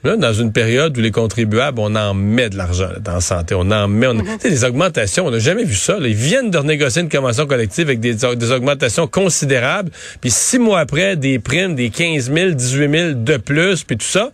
Là, 0.04 0.16
dans 0.16 0.32
une 0.32 0.52
période 0.52 0.98
où 0.98 1.00
les 1.00 1.12
contribuables, 1.12 1.78
on 1.78 1.94
en 1.94 2.12
met 2.12 2.50
de 2.50 2.56
l'argent 2.56 2.88
là, 2.88 2.98
dans 2.98 3.14
la 3.14 3.20
santé, 3.20 3.54
on 3.54 3.70
en 3.70 3.86
met, 3.86 4.08
on, 4.08 4.18
tu 4.18 4.26
sais, 4.40 4.50
des 4.50 4.64
augmentations, 4.64 5.26
on 5.26 5.30
n'a 5.30 5.38
jamais 5.38 5.62
vu 5.62 5.76
ça. 5.76 6.00
là. 6.00 6.08
Ils 6.08 6.14
viennent 6.14 6.50
de 6.50 6.58
renégocier 6.58 7.02
une 7.02 7.08
convention 7.08 7.46
collective 7.46 7.86
avec 7.86 8.00
des, 8.00 8.14
des 8.16 8.50
augmentations 8.50 9.06
considérables, 9.06 9.92
puis 10.20 10.32
six 10.32 10.58
mois 10.58 10.80
après, 10.80 11.14
des 11.14 11.38
primes, 11.38 11.76
des 11.76 11.90
15 11.90 12.32
000, 12.34 12.50
18 12.50 12.90
000 12.90 13.12
de 13.14 13.36
plus, 13.36 13.84
puis 13.84 13.96
tout 13.96 14.04
ça. 14.06 14.32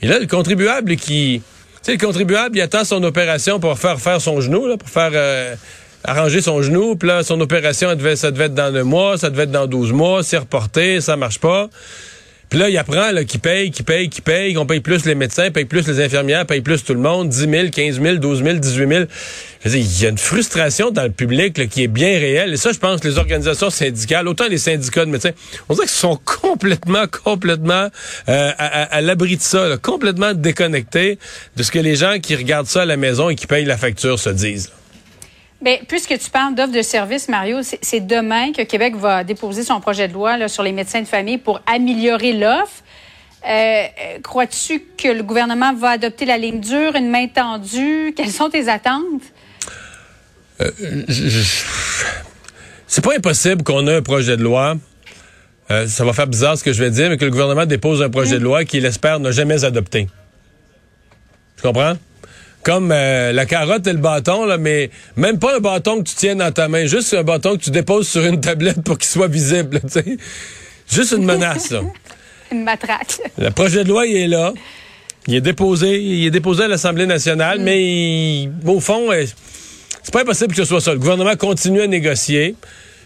Et 0.00 0.06
là, 0.06 0.20
le 0.20 0.26
contribuable 0.28 0.94
qui... 0.94 1.42
Tu 1.82 1.86
sais, 1.86 1.92
le 1.94 1.98
contribuable, 2.06 2.56
il 2.56 2.60
attend 2.60 2.84
son 2.84 3.02
opération 3.02 3.58
pour 3.58 3.76
faire 3.76 3.98
faire 4.00 4.20
son 4.20 4.40
genou, 4.40 4.68
là, 4.68 4.76
pour 4.76 4.88
faire... 4.88 5.10
euh, 5.14 5.56
arranger 6.04 6.40
son 6.40 6.62
genou, 6.62 6.96
puis 6.96 7.08
là, 7.08 7.22
son 7.22 7.40
opération, 7.40 7.90
elle 7.90 7.98
devait, 7.98 8.16
ça 8.16 8.30
devait 8.30 8.44
être 8.46 8.54
dans 8.54 8.74
un 8.74 8.82
mois, 8.84 9.18
ça 9.18 9.30
devait 9.30 9.44
être 9.44 9.50
dans 9.52 9.66
12 9.66 9.92
mois, 9.92 10.22
c'est 10.22 10.38
reporté, 10.38 11.00
ça 11.00 11.16
marche 11.16 11.38
pas. 11.38 11.68
Puis 12.48 12.58
là, 12.60 12.68
il 12.68 12.76
apprend 12.76 13.12
qu'il 13.26 13.40
paye, 13.40 13.70
qu'il 13.70 13.86
paye, 13.86 14.10
qu'il 14.10 14.22
paye, 14.22 14.52
qu'on 14.52 14.66
paye 14.66 14.80
plus 14.80 15.06
les 15.06 15.14
médecins, 15.14 15.50
paye 15.50 15.64
plus 15.64 15.88
les 15.88 16.04
infirmières, 16.04 16.44
paye 16.44 16.60
plus 16.60 16.84
tout 16.84 16.92
le 16.92 17.00
monde, 17.00 17.30
10 17.30 17.48
000, 17.48 17.68
15 17.70 17.98
000, 17.98 18.16
12 18.16 18.42
000, 18.44 18.56
18 18.58 18.88
000. 18.88 19.04
Je 19.64 19.68
veux 19.70 19.74
dire, 19.78 19.86
il 19.90 20.02
y 20.02 20.04
a 20.04 20.10
une 20.10 20.18
frustration 20.18 20.90
dans 20.90 21.04
le 21.04 21.10
public 21.12 21.66
qui 21.70 21.82
est 21.84 21.88
bien 21.88 22.10
réelle. 22.10 22.52
Et 22.52 22.58
ça, 22.58 22.72
je 22.72 22.78
pense 22.78 23.00
que 23.00 23.08
les 23.08 23.16
organisations 23.16 23.70
syndicales, 23.70 24.28
autant 24.28 24.48
les 24.48 24.58
syndicats 24.58 25.06
de 25.06 25.10
médecins, 25.10 25.30
on 25.70 25.74
dirait 25.74 25.86
qu'ils 25.86 25.96
sont 25.96 26.20
complètement, 26.26 27.04
complètement 27.24 27.88
euh, 28.28 28.50
à, 28.58 28.96
à- 28.96 29.00
l'abri 29.00 29.38
de 29.38 29.42
ça, 29.42 29.78
complètement 29.80 30.34
déconnectés 30.34 31.18
de 31.56 31.62
ce 31.62 31.70
que 31.70 31.78
les 31.78 31.96
gens 31.96 32.18
qui 32.20 32.36
regardent 32.36 32.66
ça 32.66 32.82
à 32.82 32.84
la 32.84 32.98
maison 32.98 33.30
et 33.30 33.34
qui 33.34 33.46
payent 33.46 33.64
la 33.64 33.78
facture 33.78 34.18
se 34.18 34.28
disent. 34.28 34.70
Bien, 35.62 35.76
puisque 35.86 36.18
tu 36.18 36.28
parles 36.28 36.56
d'offres 36.56 36.72
de 36.72 36.82
services, 36.82 37.28
Mario, 37.28 37.60
c'est 37.62 38.04
demain 38.04 38.52
que 38.52 38.62
Québec 38.62 38.96
va 38.96 39.22
déposer 39.22 39.62
son 39.62 39.80
projet 39.80 40.08
de 40.08 40.12
loi 40.12 40.36
là, 40.36 40.48
sur 40.48 40.64
les 40.64 40.72
médecins 40.72 41.00
de 41.00 41.06
famille 41.06 41.38
pour 41.38 41.60
améliorer 41.72 42.32
l'offre. 42.32 42.82
Euh, 43.46 43.48
euh, 43.48 44.18
Crois-tu 44.24 44.82
que 44.98 45.06
le 45.06 45.22
gouvernement 45.22 45.72
va 45.72 45.90
adopter 45.90 46.24
la 46.24 46.36
ligne 46.36 46.58
dure, 46.58 46.96
une 46.96 47.08
main 47.10 47.28
tendue? 47.28 48.12
Quelles 48.16 48.32
sont 48.32 48.50
tes 48.50 48.68
attentes? 48.68 49.22
C'est 52.88 53.04
pas 53.04 53.14
impossible 53.16 53.62
qu'on 53.62 53.86
ait 53.86 53.96
un 53.96 54.02
projet 54.02 54.36
de 54.36 54.42
loi. 54.42 54.74
euh, 55.70 55.86
ça 55.86 56.04
va 56.04 56.12
faire 56.12 56.26
bizarre 56.26 56.58
ce 56.58 56.64
que 56.64 56.72
je 56.72 56.82
vais 56.82 56.90
dire, 56.90 57.08
mais 57.08 57.16
que 57.16 57.24
le 57.24 57.30
gouvernement 57.30 57.66
dépose 57.66 58.02
un 58.02 58.10
projet 58.10 58.38
de 58.40 58.44
loi 58.44 58.64
qu'il 58.64 58.84
espère 58.84 59.20
ne 59.20 59.30
jamais 59.30 59.64
adopter. 59.64 60.08
Tu 61.56 61.62
comprends? 61.62 61.94
Comme 62.64 62.92
euh, 62.92 63.32
la 63.32 63.44
carotte 63.44 63.86
et 63.88 63.92
le 63.92 63.98
bâton, 63.98 64.44
là, 64.44 64.56
mais 64.56 64.90
même 65.16 65.38
pas 65.38 65.56
un 65.56 65.60
bâton 65.60 65.98
que 66.02 66.08
tu 66.08 66.14
tiens 66.14 66.36
dans 66.36 66.52
ta 66.52 66.68
main, 66.68 66.86
juste 66.86 67.12
un 67.14 67.24
bâton 67.24 67.56
que 67.56 67.62
tu 67.64 67.70
déposes 67.70 68.06
sur 68.08 68.24
une 68.24 68.40
tablette 68.40 68.82
pour 68.82 68.98
qu'il 68.98 69.08
soit 69.10 69.26
visible. 69.28 69.74
là, 69.76 69.80
tu 69.82 69.88
sais. 69.90 70.16
Juste 70.90 71.12
une 71.12 71.24
menace. 71.24 71.70
Là. 71.70 71.80
Une 72.52 72.64
matraque. 72.64 73.18
Le 73.38 73.48
projet 73.50 73.82
de 73.82 73.88
loi, 73.88 74.06
il 74.06 74.14
est 74.16 74.28
là. 74.28 74.52
Il 75.26 75.34
est 75.34 75.40
déposé, 75.40 75.98
il 76.00 76.26
est 76.26 76.30
déposé 76.30 76.64
à 76.64 76.68
l'Assemblée 76.68 77.06
nationale, 77.06 77.58
Mm. 77.60 77.62
mais 77.62 77.82
il- 77.82 78.50
au 78.66 78.78
fond, 78.78 79.10
euh, 79.10 79.24
c'est 80.02 80.12
pas 80.12 80.20
impossible 80.20 80.50
que 80.50 80.56
ce 80.62 80.64
soit 80.66 80.80
ça. 80.82 80.92
Le 80.92 80.98
gouvernement 80.98 81.34
continue 81.36 81.80
à 81.80 81.86
négocier, 81.86 82.54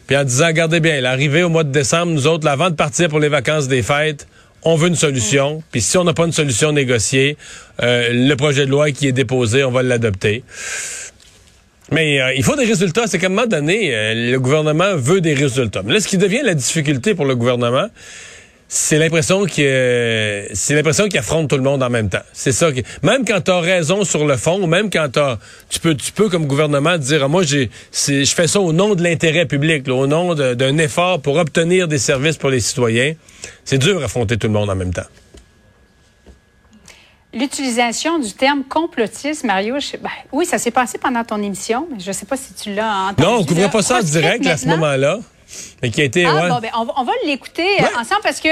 puis 0.08 0.16
en 0.16 0.24
disant, 0.24 0.46
regardez 0.48 0.80
bien, 0.80 1.00
l'arrivée 1.00 1.44
au 1.44 1.48
mois 1.48 1.62
de 1.62 1.70
décembre, 1.70 2.10
nous 2.12 2.26
autres, 2.26 2.44
là, 2.44 2.52
avant 2.52 2.70
de 2.70 2.74
partir 2.74 3.08
pour 3.08 3.20
les 3.20 3.28
vacances 3.28 3.68
des 3.68 3.82
fêtes, 3.82 4.26
on 4.66 4.74
veut 4.74 4.88
une 4.88 4.94
Mm. 4.94 4.96
solution. 4.96 5.62
Puis 5.70 5.80
si 5.80 5.96
on 5.96 6.04
n'a 6.04 6.12
pas 6.12 6.26
une 6.26 6.32
solution 6.32 6.72
négociée, 6.72 7.36
euh, 7.82 8.08
le 8.12 8.34
projet 8.34 8.66
de 8.66 8.70
loi 8.70 8.90
qui 8.90 9.06
est 9.06 9.12
déposé, 9.12 9.62
on 9.64 9.70
va 9.70 9.82
l'adopter. 9.82 10.42
Mais 11.92 12.20
euh, 12.20 12.34
il 12.34 12.42
faut 12.42 12.56
des 12.56 12.64
résultats. 12.64 13.06
C'est 13.06 13.18
qu'à 13.20 13.26
un 13.26 13.30
moment 13.30 13.46
donné, 13.46 13.94
euh, 13.94 14.32
le 14.32 14.40
gouvernement 14.40 14.96
veut 14.96 15.20
des 15.20 15.34
résultats. 15.34 15.82
Mais 15.84 15.94
là, 15.94 16.00
ce 16.00 16.08
qui 16.08 16.18
devient 16.18 16.42
la 16.42 16.54
difficulté 16.54 17.14
pour 17.14 17.26
le 17.26 17.36
gouvernement, 17.36 17.86
c'est 18.68 18.98
l'impression 18.98 19.44
qu'il 19.44 19.64
euh, 19.66 20.46
c'est 20.52 20.74
l'impression 20.74 21.08
qu'il 21.08 21.18
affronte 21.18 21.48
tout 21.48 21.56
le 21.56 21.62
monde 21.62 21.82
en 21.84 21.90
même 21.90 22.08
temps. 22.08 22.22
C'est 22.32 22.50
ça 22.52 22.72
qui 22.72 22.82
même 23.02 23.24
quand 23.24 23.40
tu 23.40 23.50
as 23.52 23.60
raison 23.60 24.04
sur 24.04 24.26
le 24.26 24.36
fond, 24.36 24.60
ou 24.60 24.66
même 24.66 24.90
quand 24.90 25.08
t'as 25.12 25.38
tu 25.68 25.78
peux 25.78 25.94
tu 25.94 26.10
peux 26.10 26.28
comme 26.28 26.46
gouvernement 26.46 26.98
dire 26.98 27.22
ah, 27.24 27.28
moi 27.28 27.44
j'ai 27.44 27.70
c'est 27.92 28.24
je 28.24 28.34
fais 28.34 28.48
ça 28.48 28.60
au 28.60 28.72
nom 28.72 28.94
de 28.96 29.02
l'intérêt 29.04 29.46
public, 29.46 29.86
là, 29.86 29.94
au 29.94 30.06
nom 30.08 30.34
de- 30.34 30.54
d'un 30.54 30.78
effort 30.78 31.20
pour 31.22 31.36
obtenir 31.36 31.86
des 31.86 31.98
services 31.98 32.36
pour 32.36 32.50
les 32.50 32.60
citoyens. 32.60 33.14
C'est 33.64 33.78
dur 33.78 34.00
d'affronter 34.00 34.36
tout 34.36 34.48
le 34.48 34.52
monde 34.52 34.68
en 34.68 34.74
même 34.76 34.92
temps. 34.92 35.06
L'utilisation 37.34 38.18
du 38.18 38.32
terme 38.32 38.64
complotiste, 38.64 39.44
Mario, 39.44 39.76
je 39.78 39.96
ben, 39.98 40.08
oui, 40.32 40.46
ça 40.46 40.58
s'est 40.58 40.70
passé 40.70 40.96
pendant 40.96 41.22
ton 41.22 41.42
émission, 41.42 41.86
mais 41.92 42.00
je 42.00 42.08
ne 42.08 42.12
sais 42.12 42.24
pas 42.24 42.36
si 42.36 42.54
tu 42.54 42.72
l'as 42.74 43.08
entendu. 43.10 43.22
Non, 43.28 43.38
on 43.40 43.44
couvrait 43.44 43.64
là. 43.64 43.68
pas 43.68 43.82
ça 43.82 43.98
en 43.98 44.02
direct 44.02 44.46
à 44.46 44.56
ce 44.56 44.66
moment-là. 44.68 45.18
Mais 45.82 45.90
qui 45.90 46.00
a 46.00 46.04
été. 46.04 46.24
Ah, 46.26 46.34
ouais. 46.34 46.48
bon, 46.48 46.58
ben, 46.60 46.70
on, 46.76 46.84
va- 46.84 46.94
on 46.96 47.04
va 47.04 47.12
l'écouter 47.24 47.66
euh, 47.80 47.82
Ouais. 47.84 47.88
ensemble 48.00 48.20
parce 48.22 48.40
que, 48.40 48.48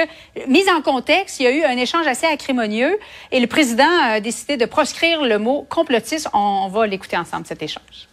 mise 0.48 0.68
en 0.68 0.80
contexte, 0.82 1.40
il 1.40 1.42
y 1.42 1.46
a 1.46 1.50
eu 1.50 1.62
un 1.64 1.76
échange 1.76 2.06
assez 2.06 2.26
acrimonieux 2.26 2.98
et 3.32 3.40
le 3.40 3.46
président 3.46 3.88
a 4.02 4.20
décidé 4.20 4.56
de 4.56 4.64
proscrire 4.66 5.22
le 5.24 5.38
mot 5.38 5.66
complotiste. 5.68 6.28
On, 6.32 6.38
on 6.38 6.68
va 6.68 6.86
l'écouter 6.86 7.16
ensemble, 7.16 7.46
cet 7.46 7.62
échange. 7.62 8.08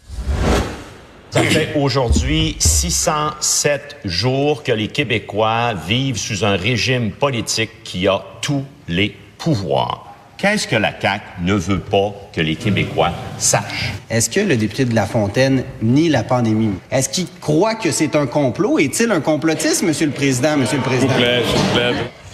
Ça 1.29 1.43
fait 1.43 1.69
aujourd'hui 1.75 2.57
607 2.59 3.97
jours 4.03 4.63
que 4.63 4.71
les 4.73 4.89
Québécois 4.89 5.73
vivent 5.73 6.17
sous 6.17 6.43
un 6.43 6.57
régime 6.57 7.11
politique 7.11 7.83
qui 7.83 8.07
a 8.07 8.21
tous 8.41 8.65
les 8.89 9.15
pouvoirs. 9.37 10.10
Qu'est-ce 10.41 10.67
que 10.67 10.75
la 10.75 10.91
CAQ 10.99 11.21
ne 11.43 11.53
veut 11.53 11.81
pas 11.81 12.15
que 12.33 12.41
les 12.41 12.55
Québécois 12.55 13.11
sachent? 13.37 13.93
Est-ce 14.09 14.27
que 14.27 14.39
le 14.39 14.57
député 14.57 14.85
de 14.85 14.95
La 14.95 15.05
Fontaine 15.05 15.63
nie 15.83 16.09
la 16.09 16.23
pandémie? 16.23 16.71
Est-ce 16.89 17.09
qu'il 17.09 17.27
croit 17.39 17.75
que 17.75 17.91
c'est 17.91 18.15
un 18.15 18.25
complot? 18.25 18.79
Est-il 18.79 19.11
un 19.11 19.21
complotiste, 19.21 19.83
Monsieur 19.83 20.07
le 20.07 20.13
Président, 20.13 20.57
Monsieur 20.57 20.77
le 20.77 20.83
Président? 20.83 21.13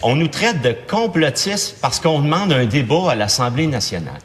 On 0.01 0.15
nous 0.15 0.29
traite 0.29 0.61
de 0.61 0.73
complotistes 0.89 1.75
parce 1.81 1.99
qu'on 1.99 2.21
demande 2.21 2.53
un 2.53 2.65
débat 2.65 3.11
à 3.11 3.15
l'Assemblée 3.15 3.67
nationale. 3.67 4.21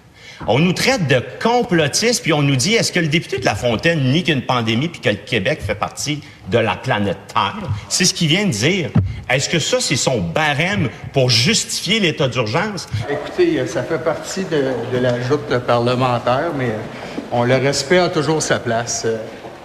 On 0.49 0.59
nous 0.59 0.73
traite 0.73 1.07
de 1.07 1.23
complotistes, 1.41 2.23
puis 2.23 2.33
on 2.33 2.43
nous 2.43 2.57
dit, 2.57 2.75
est-ce 2.75 2.91
que 2.91 2.99
le 2.99 3.07
député 3.07 3.39
de 3.39 3.45
La 3.45 3.55
Fontaine 3.55 4.11
nie 4.11 4.25
qu'une 4.25 4.43
pandémie, 4.43 4.89
puis 4.89 5.01
que 5.01 5.09
le 5.09 5.17
Québec 5.17 5.61
fait 5.65 5.77
partie 5.77 6.21
de 6.51 6.59
la 6.59 6.75
planète 6.75 7.19
Terre? 7.33 7.69
C'est 7.89 8.05
ce 8.05 8.13
qu'il 8.13 8.27
vient 8.27 8.47
de 8.47 8.51
dire. 8.51 8.91
Est-ce 9.31 9.49
que 9.49 9.61
ça, 9.61 9.79
c'est 9.81 9.97
son 9.97 10.21
barème 10.21 10.89
pour 11.13 11.31
justifier 11.31 12.01
l'état 12.01 12.27
d'urgence? 12.27 12.89
Écoutez, 13.09 13.61
euh, 13.61 13.67
ça 13.67 13.85
fait 13.85 14.03
partie 14.03 14.45
de, 14.45 14.65
de 14.93 14.99
la 15.01 15.21
joute 15.23 15.59
parlementaire, 15.65 16.51
mais 16.59 16.71
euh, 16.71 17.21
on, 17.31 17.45
le 17.45 17.55
respect 17.55 17.99
a 17.99 18.09
toujours 18.09 18.43
sa 18.43 18.59
place 18.59 19.05
euh, 19.07 19.19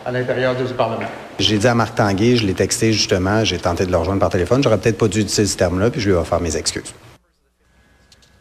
à 0.05 0.11
l'intérieur 0.11 0.55
du 0.55 0.63
Parlement. 0.75 1.07
J'ai 1.39 1.57
dit 1.57 1.67
à 1.67 1.73
Marc 1.73 1.95
Tanguay, 1.95 2.35
je 2.35 2.45
l'ai 2.45 2.53
texté 2.53 2.93
justement, 2.93 3.43
j'ai 3.43 3.57
tenté 3.57 3.85
de 3.85 3.91
le 3.91 3.97
rejoindre 3.97 4.19
par 4.19 4.29
téléphone. 4.29 4.61
J'aurais 4.63 4.77
peut-être 4.77 4.97
pas 4.97 5.07
dû 5.07 5.21
utiliser 5.21 5.47
ce 5.47 5.57
terme-là, 5.57 5.89
puis 5.89 6.01
je 6.01 6.09
lui 6.09 6.15
ai 6.15 6.17
offert 6.17 6.39
mes 6.39 6.55
excuses. 6.55 6.93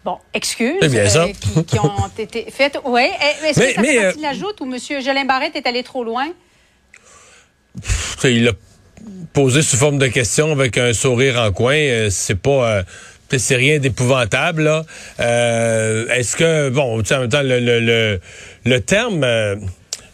Bon, 0.06 0.18
excuses 0.32 0.88
bien 0.88 1.08
ça. 1.08 1.26
qui, 1.28 1.64
qui 1.64 1.78
ont 1.80 1.90
été 2.18 2.46
faites. 2.50 2.78
Oui. 2.84 3.08
Est-ce 3.44 3.58
Mais- 3.58 3.66
que 3.70 3.74
ça 3.74 3.80
mais, 3.82 3.88
fait 3.88 4.02
partie 4.02 4.18
euh, 4.18 4.20
de 4.20 4.22
la 4.22 4.32
joute 4.34 4.60
ou 4.60 4.72
M. 4.72 4.78
Jolin 5.02 5.24
Barrette 5.24 5.56
est 5.56 5.66
allé 5.66 5.82
trop 5.82 6.04
loin? 6.04 6.28
Il 8.24 8.44
l'a 8.44 8.52
posé 9.32 9.62
sous 9.62 9.76
forme 9.76 9.98
de 9.98 10.06
question 10.06 10.52
avec 10.52 10.78
un 10.78 10.92
sourire 10.92 11.40
en 11.40 11.50
coin. 11.52 11.74
Euh, 11.74 12.08
c'est 12.10 12.36
pas. 12.36 12.70
euh, 12.78 12.82
c'est 13.36 13.56
rien 13.56 13.78
d'épouvantable, 13.80 14.62
là. 14.62 14.84
Euh, 15.18 16.06
Est-ce 16.08 16.36
que, 16.36 16.68
bon, 16.70 17.00
tu 17.02 17.06
sais, 17.08 17.16
en 17.16 17.20
même 17.22 17.28
temps, 17.28 17.42
le, 17.42 17.58
le, 17.58 17.80
le, 17.80 18.20
le 18.64 18.80
terme, 18.80 19.24
euh, 19.24 19.56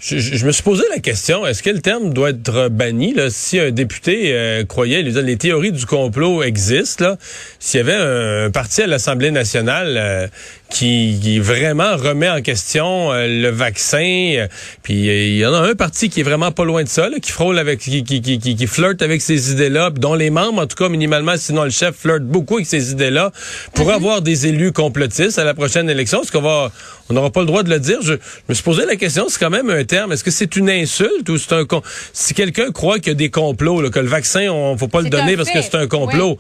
je, 0.03 0.19
je- 0.19 0.37
je 0.37 0.47
me 0.47 0.51
suis 0.51 0.65
posé 0.65 0.83
la 0.91 0.99
question, 0.99 1.47
est-ce 1.47 1.63
que 1.63 1.71
le 1.71 1.81
terme 1.81 2.13
doit 2.13 2.31
être 2.31 2.69
banni, 2.69 3.15
là, 3.15 3.29
si 3.31 3.61
un 3.61 3.71
député 3.71 4.33
euh, 4.33 4.65
croyait, 4.65 4.99
il 5.01 5.07
disait, 5.07 5.23
les 5.23 5.37
théories 5.37 5.71
du 5.71 5.87
complot 5.87 6.43
existent, 6.43 7.05
là, 7.05 7.17
s'il 7.61 7.79
y 7.79 7.81
avait 7.81 7.95
un, 7.95 8.47
un 8.47 8.51
parti 8.51 8.83
à 8.83 8.89
l'Assemblée 8.89 9.31
nationale 9.31 9.95
euh, 9.97 10.27
qui, 10.71 11.21
qui 11.23 11.39
vraiment 11.39 11.97
remet 11.97 12.29
en 12.29 12.43
question 12.43 13.13
euh, 13.13 13.29
le 13.29 13.49
vaccin, 13.51 13.99
euh, 14.39 14.49
puis 14.83 15.09
euh, 15.09 15.27
il 15.29 15.37
y 15.37 15.47
en 15.47 15.55
a 15.55 15.61
un 15.61 15.75
parti 15.77 16.09
qui 16.11 16.21
est 16.21 16.25
vraiment 16.25 16.51
pas 16.51 16.65
loin 16.65 16.83
de 16.83 16.89
ça, 16.89 17.09
là, 17.09 17.19
qui 17.21 17.31
frôle 17.31 17.59
avec, 17.61 17.79
qui, 17.79 18.03
qui, 18.03 18.21
qui, 18.21 18.39
qui- 18.41 18.67
flirte 18.67 19.03
avec 19.03 19.23
ces 19.23 19.53
idées-là, 19.53 19.91
dont 19.91 20.15
les 20.15 20.31
membres, 20.31 20.63
en 20.63 20.67
tout 20.67 20.77
cas 20.77 20.89
minimalement, 20.89 21.35
sinon 21.37 21.63
le 21.65 21.71
chef, 21.71 21.95
flirte 21.95 22.23
beaucoup 22.23 22.57
avec 22.57 22.67
ces 22.67 22.91
idées-là, 22.91 23.31
pour 23.75 23.93
avoir 23.93 24.21
des 24.23 24.49
élus 24.49 24.73
complotistes 24.73 25.39
à 25.39 25.45
la 25.45 25.55
prochaine 25.55 25.89
élection. 25.89 26.23
Est-ce 26.23 26.33
qu'on 26.33 26.41
va, 26.43 26.73
on 27.09 27.15
n'aura 27.15 27.31
pas 27.31 27.41
le 27.41 27.47
droit 27.47 27.63
de 27.63 27.71
le 27.71 27.79
dire? 27.79 27.99
Je, 28.03 28.15
je 28.15 28.19
me 28.49 28.55
suis 28.55 28.65
posé 28.65 28.85
la 28.87 28.97
question, 28.97 29.27
c'est 29.29 29.39
quand 29.39 29.51
même 29.51 29.71
un 29.71 29.85
terme. 29.93 30.13
Est-ce 30.13 30.25
que 30.25 30.31
c'est 30.31 30.57
une 30.57 30.71
insulte 30.71 31.29
ou 31.29 31.37
c'est 31.37 31.53
un 31.53 31.67
con- 31.67 31.83
si 32.15 32.33
quelqu'un 32.33 32.71
croit 32.73 32.99
qu'il 32.99 33.09
y 33.09 33.11
a 33.11 33.15
des 33.15 33.29
complots, 33.31 33.83
là, 33.83 33.91
que 33.91 33.99
le 34.01 34.09
vaccin, 34.09 34.49
on 34.51 34.79
faut 34.79 34.89
pas 34.89 35.03
le 35.03 35.11
donner 35.11 35.37
parce 35.37 35.51
que 35.51 35.61
c'est 35.61 35.75
un 35.75 35.87
complot? 35.87 36.39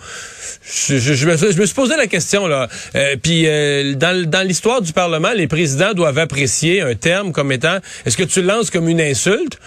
Je, 0.65 0.97
je- 0.99 1.13
je 1.15 1.27
me, 1.29 1.37
suis- 1.37 1.53
je 1.53 1.61
me 1.61 1.67
suis 1.67 1.75
posé 1.75 1.95
la 1.97 2.07
question 2.07 2.47
là. 2.47 2.69
Euh, 2.95 3.17
puis 3.23 3.45
euh, 3.47 3.95
dans, 3.95 4.47
l'histoire 4.49 4.81
du 4.81 4.93
Parlement, 4.93 5.33
les 5.37 5.49
présidents 5.49 5.93
doivent 5.93 6.19
apprécier 6.19 6.81
un 6.81 6.95
terme 6.95 7.33
comme 7.33 7.53
étant. 7.53 7.79
Est-ce 8.07 8.17
que 8.17 8.23
tu 8.23 8.41
le 8.41 8.47
lances 8.49 8.71
comme 8.71 8.89
une 8.89 9.01
insulte? 9.01 9.59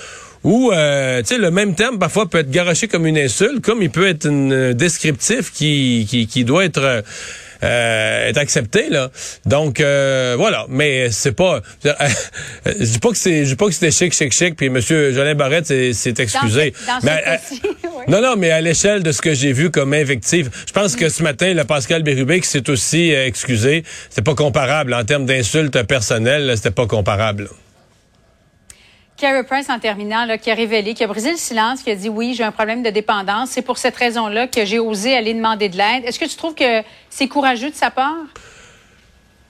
Ou, 0.44 0.72
euh, 0.72 1.22
tu 1.22 1.27
sais, 1.30 1.38
le 1.39 1.50
même 1.51 1.74
terme 1.75 1.98
parfois 2.00 2.30
peut 2.30 2.39
être 2.39 2.51
garoché 2.51 2.88
comme 2.88 3.06
une 3.08 3.18
insulte, 3.18 3.62
comme 3.65 3.82
il 3.82 3.89
peut 3.89 4.08
être 4.08 4.27
un 4.27 4.74
descriptif 4.74 5.51
qui, 5.51 6.06
qui, 6.10 6.27
qui 6.27 6.44
doit 6.44 6.65
être 6.65 7.04
euh, 7.64 8.26
euh, 8.26 8.30
être 8.30 8.38
accepté 8.38 8.90
là. 8.90 9.12
Donc 9.46 9.80
euh, 9.80 10.36
voilà, 10.38 10.66
mais 10.70 11.10
c'est 11.12 11.32
pas 11.34 11.62
je 12.66 12.84
dis 12.84 13.00
pas 13.00 13.10
que 13.10 13.18
c'est 13.18 13.44
je 13.46 13.50
dis 13.50 13.56
pas 13.56 13.66
que 13.68 13.72
c'était 13.74 13.92
chic 13.92 14.14
chic 14.14 14.32
chic 14.32 14.56
puis 14.56 14.70
monsieur 14.70 15.12
Jolin 15.14 15.36
Barrette 15.36 15.68
s'est 15.68 16.14
excusé. 16.18 16.72
Dans 16.88 17.00
ce- 17.02 17.06
dans 17.06 17.12
Mais 17.12 17.22
ce 17.24 17.28
à- 17.28 17.38
cas-ci, 17.38 17.62
oui. 17.84 18.04
non, 18.08 18.22
non, 18.22 18.36
mais 18.38 18.52
à 18.52 18.62
l'échelle 18.62 19.04
de 19.04 19.12
ce 19.12 19.22
que 19.22 19.34
j'ai 19.34 19.52
vu 19.54 19.70
comme 19.72 19.94
invective, 19.94 20.50
je 20.68 20.72
pense 20.74 20.96
que 20.96 21.10
ce 21.10 21.24
matin, 21.24 21.54
le 21.54 21.64
Pascal 21.64 22.04
Bérubé 22.04 22.40
qui 22.42 22.48
s'est 22.48 22.70
aussi 22.70 23.14
euh, 23.14 23.26
excusé, 23.28 23.84
c'était 24.10 24.22
pas 24.22 24.36
comparable 24.36 24.94
en 24.94 25.04
termes 25.04 25.26
d'insultes 25.26 25.82
personnelles, 25.84 26.52
c'était 26.56 26.72
pas 26.72 26.88
comparable. 26.88 27.50
Carey 29.17 29.43
Price, 29.43 29.69
en 29.69 29.79
terminant, 29.79 30.27
qui 30.38 30.51
a 30.51 30.55
révélé, 30.55 30.93
qui 30.93 31.03
a 31.03 31.07
brisé 31.07 31.31
le 31.31 31.38
silence, 31.38 31.81
qui 31.81 31.89
a 31.89 31.95
dit 31.95 32.10
oui, 32.10 32.34
j'ai 32.36 32.43
un 32.43 32.51
problème 32.51 32.84
de 32.84 32.89
dépendance. 32.89 33.51
C'est 33.51 33.62
pour 33.62 33.77
cette 33.77 33.95
raison-là 33.95 34.48
que 34.48 34.65
j'ai 34.65 34.77
osé 34.77 35.15
aller 35.15 35.34
demander 35.34 35.69
de 35.69 35.77
l'aide. 35.77 36.03
Est-ce 36.05 36.19
que 36.19 36.25
tu 36.25 36.36
trouves 36.36 36.55
que 36.55 36.81
c'est 37.10 37.29
courageux 37.29 37.69
de 37.69 37.75
sa 37.75 37.91
part? 37.91 38.25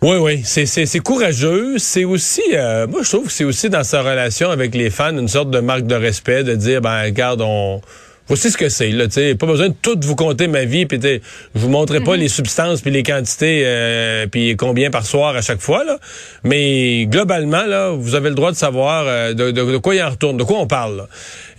Oui, 0.03 0.17
oui, 0.17 0.41
c'est 0.43 0.99
courageux. 0.99 1.79
C'est 1.79 2.03
aussi, 2.03 2.43
euh, 2.53 2.85
moi 2.85 3.01
je 3.01 3.09
trouve 3.09 3.25
que 3.25 3.31
c'est 3.31 3.43
aussi 3.43 3.71
dans 3.71 3.83
sa 3.83 4.03
relation 4.03 4.51
avec 4.51 4.75
les 4.75 4.91
fans 4.91 5.17
une 5.17 5.27
sorte 5.27 5.49
de 5.49 5.59
marque 5.59 5.87
de 5.87 5.95
respect, 5.95 6.43
de 6.43 6.53
dire 6.53 6.81
ben 6.81 7.01
regarde 7.01 7.41
on 7.41 7.81
Voici 8.27 8.49
ce 8.49 8.57
que 8.57 8.69
c'est, 8.69 8.89
là, 8.89 9.07
tu. 9.07 9.35
Pas 9.35 9.45
besoin 9.45 9.69
de 9.69 9.75
tout 9.81 9.99
vous 10.01 10.15
compter 10.15 10.47
ma 10.47 10.65
vie, 10.65 10.85
puis 10.87 10.99
je 11.01 11.19
vous 11.53 11.69
montrerai 11.69 11.99
pas 12.01 12.15
les 12.15 12.27
substances 12.27 12.81
puis 12.81 12.89
les 12.89 13.03
quantités, 13.03 13.61
euh, 13.65 14.25
puis 14.25 14.55
combien 14.57 14.89
par 14.89 15.05
soir 15.05 15.35
à 15.35 15.41
chaque 15.41 15.61
fois, 15.61 15.83
là. 15.83 15.99
Mais 16.43 17.05
globalement, 17.05 17.65
là, 17.65 17.91
vous 17.91 18.15
avez 18.15 18.29
le 18.29 18.35
droit 18.35 18.51
de 18.51 18.55
savoir 18.57 19.05
euh, 19.07 19.33
de, 19.33 19.51
de- 19.51 19.71
de 19.73 19.77
quoi 19.77 19.93
il 19.95 20.01
en 20.01 20.09
retourne, 20.09 20.37
de 20.37 20.43
quoi 20.43 20.57
on 20.59 20.65
parle. 20.67 20.97
là. 20.97 21.07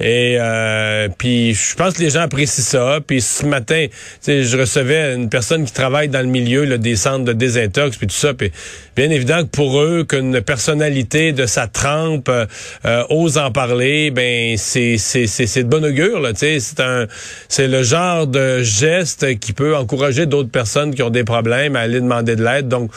Et 0.00 0.37
euh, 0.40 1.08
puis 1.16 1.54
je 1.54 1.75
pense 1.76 1.94
que 1.94 2.02
les 2.02 2.11
gens 2.11 2.20
apprécient 2.23 2.62
ça. 2.64 2.99
Puis 3.06 3.20
ce 3.20 3.46
matin, 3.46 3.87
je 4.26 4.56
recevais 4.58 5.14
une 5.14 5.28
personne 5.28 5.64
qui 5.64 5.73
travaille 5.73 6.08
dans 6.08 6.20
le 6.20 6.26
milieu 6.26 6.64
là, 6.64 6.78
des 6.78 6.96
centres 6.96 7.25
de 7.25 7.32
désintox 7.32 7.96
puis 7.96 8.06
tout 8.08 8.14
ça. 8.14 8.35
Puis 8.35 8.50
bien 8.96 9.08
évident 9.11 9.42
que 9.42 9.49
pour 9.49 9.80
eux, 9.80 10.04
qu'une 10.04 10.40
personnalité 10.42 11.32
de 11.32 11.46
sa 11.46 11.66
trempe 11.68 12.28
euh, 12.28 13.04
ose 13.08 13.38
en 13.38 13.50
parler, 13.52 14.11
ben 14.11 14.56
c'est 14.58 14.99
c'est 14.99 15.26
c'est 15.26 15.46
c'est 15.46 15.62
de 15.64 15.68
bon 15.68 15.85
augure 15.85 16.20
là. 16.20 16.32
Tu 16.32 16.40
sais, 16.40 16.55
c'est 16.60 16.80
un 16.80 17.06
c'est 17.48 17.68
le 17.68 17.82
genre 17.82 18.26
de 18.26 18.62
geste 18.62 19.38
qui 19.38 19.52
peut 19.52 19.76
encourager 19.76 20.26
d'autres 20.26 20.50
personnes 20.50 20.94
qui 20.94 21.02
ont 21.02 21.10
des 21.10 21.25
problèmes 21.25 21.76
à 21.76 21.80
aller 21.80 22.00
demander 22.00 22.36
de 22.36 22.44
l'aide. 22.44 22.68
Donc 22.68 22.90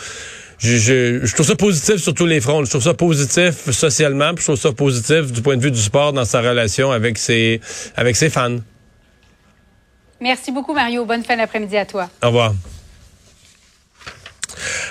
je, 0.59 0.75
je, 0.77 1.25
je 1.25 1.33
trouve 1.33 1.45
ça 1.45 1.55
positif 1.55 1.97
sur 1.97 2.13
tous 2.13 2.25
les 2.25 2.41
fronts. 2.41 2.65
Je 2.65 2.69
trouve 2.69 2.83
ça 2.83 2.93
positif 2.93 3.71
socialement, 3.71 4.33
puis 4.33 4.41
je 4.41 4.51
trouve 4.51 4.59
ça 4.59 4.71
positif 4.71 5.31
du 5.31 5.41
point 5.41 5.57
de 5.57 5.61
vue 5.61 5.71
du 5.71 5.81
sport 5.81 6.13
dans 6.13 6.25
sa 6.25 6.41
relation 6.41 6.91
avec 6.91 7.17
ses, 7.17 7.61
avec 7.95 8.15
ses 8.15 8.29
fans. 8.29 8.57
Merci 10.21 10.51
beaucoup, 10.51 10.73
Mario. 10.73 11.05
Bonne 11.05 11.23
fin 11.23 11.37
d'après-midi 11.37 11.77
à 11.77 11.85
toi. 11.85 12.09
Au 12.21 12.27
revoir. 12.27 12.53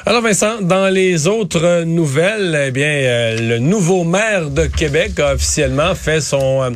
Alors 0.07 0.23
Vincent, 0.23 0.63
dans 0.63 0.89
les 0.89 1.27
autres 1.27 1.83
nouvelles, 1.85 2.59
eh 2.69 2.71
bien, 2.71 2.89
euh, 2.89 3.39
le 3.39 3.59
nouveau 3.59 4.05
maire 4.05 4.49
de 4.49 4.65
Québec 4.65 5.19
a 5.21 5.35
officiellement 5.35 5.95
fait 5.95 6.23
son 6.23 6.63
euh, 6.63 6.71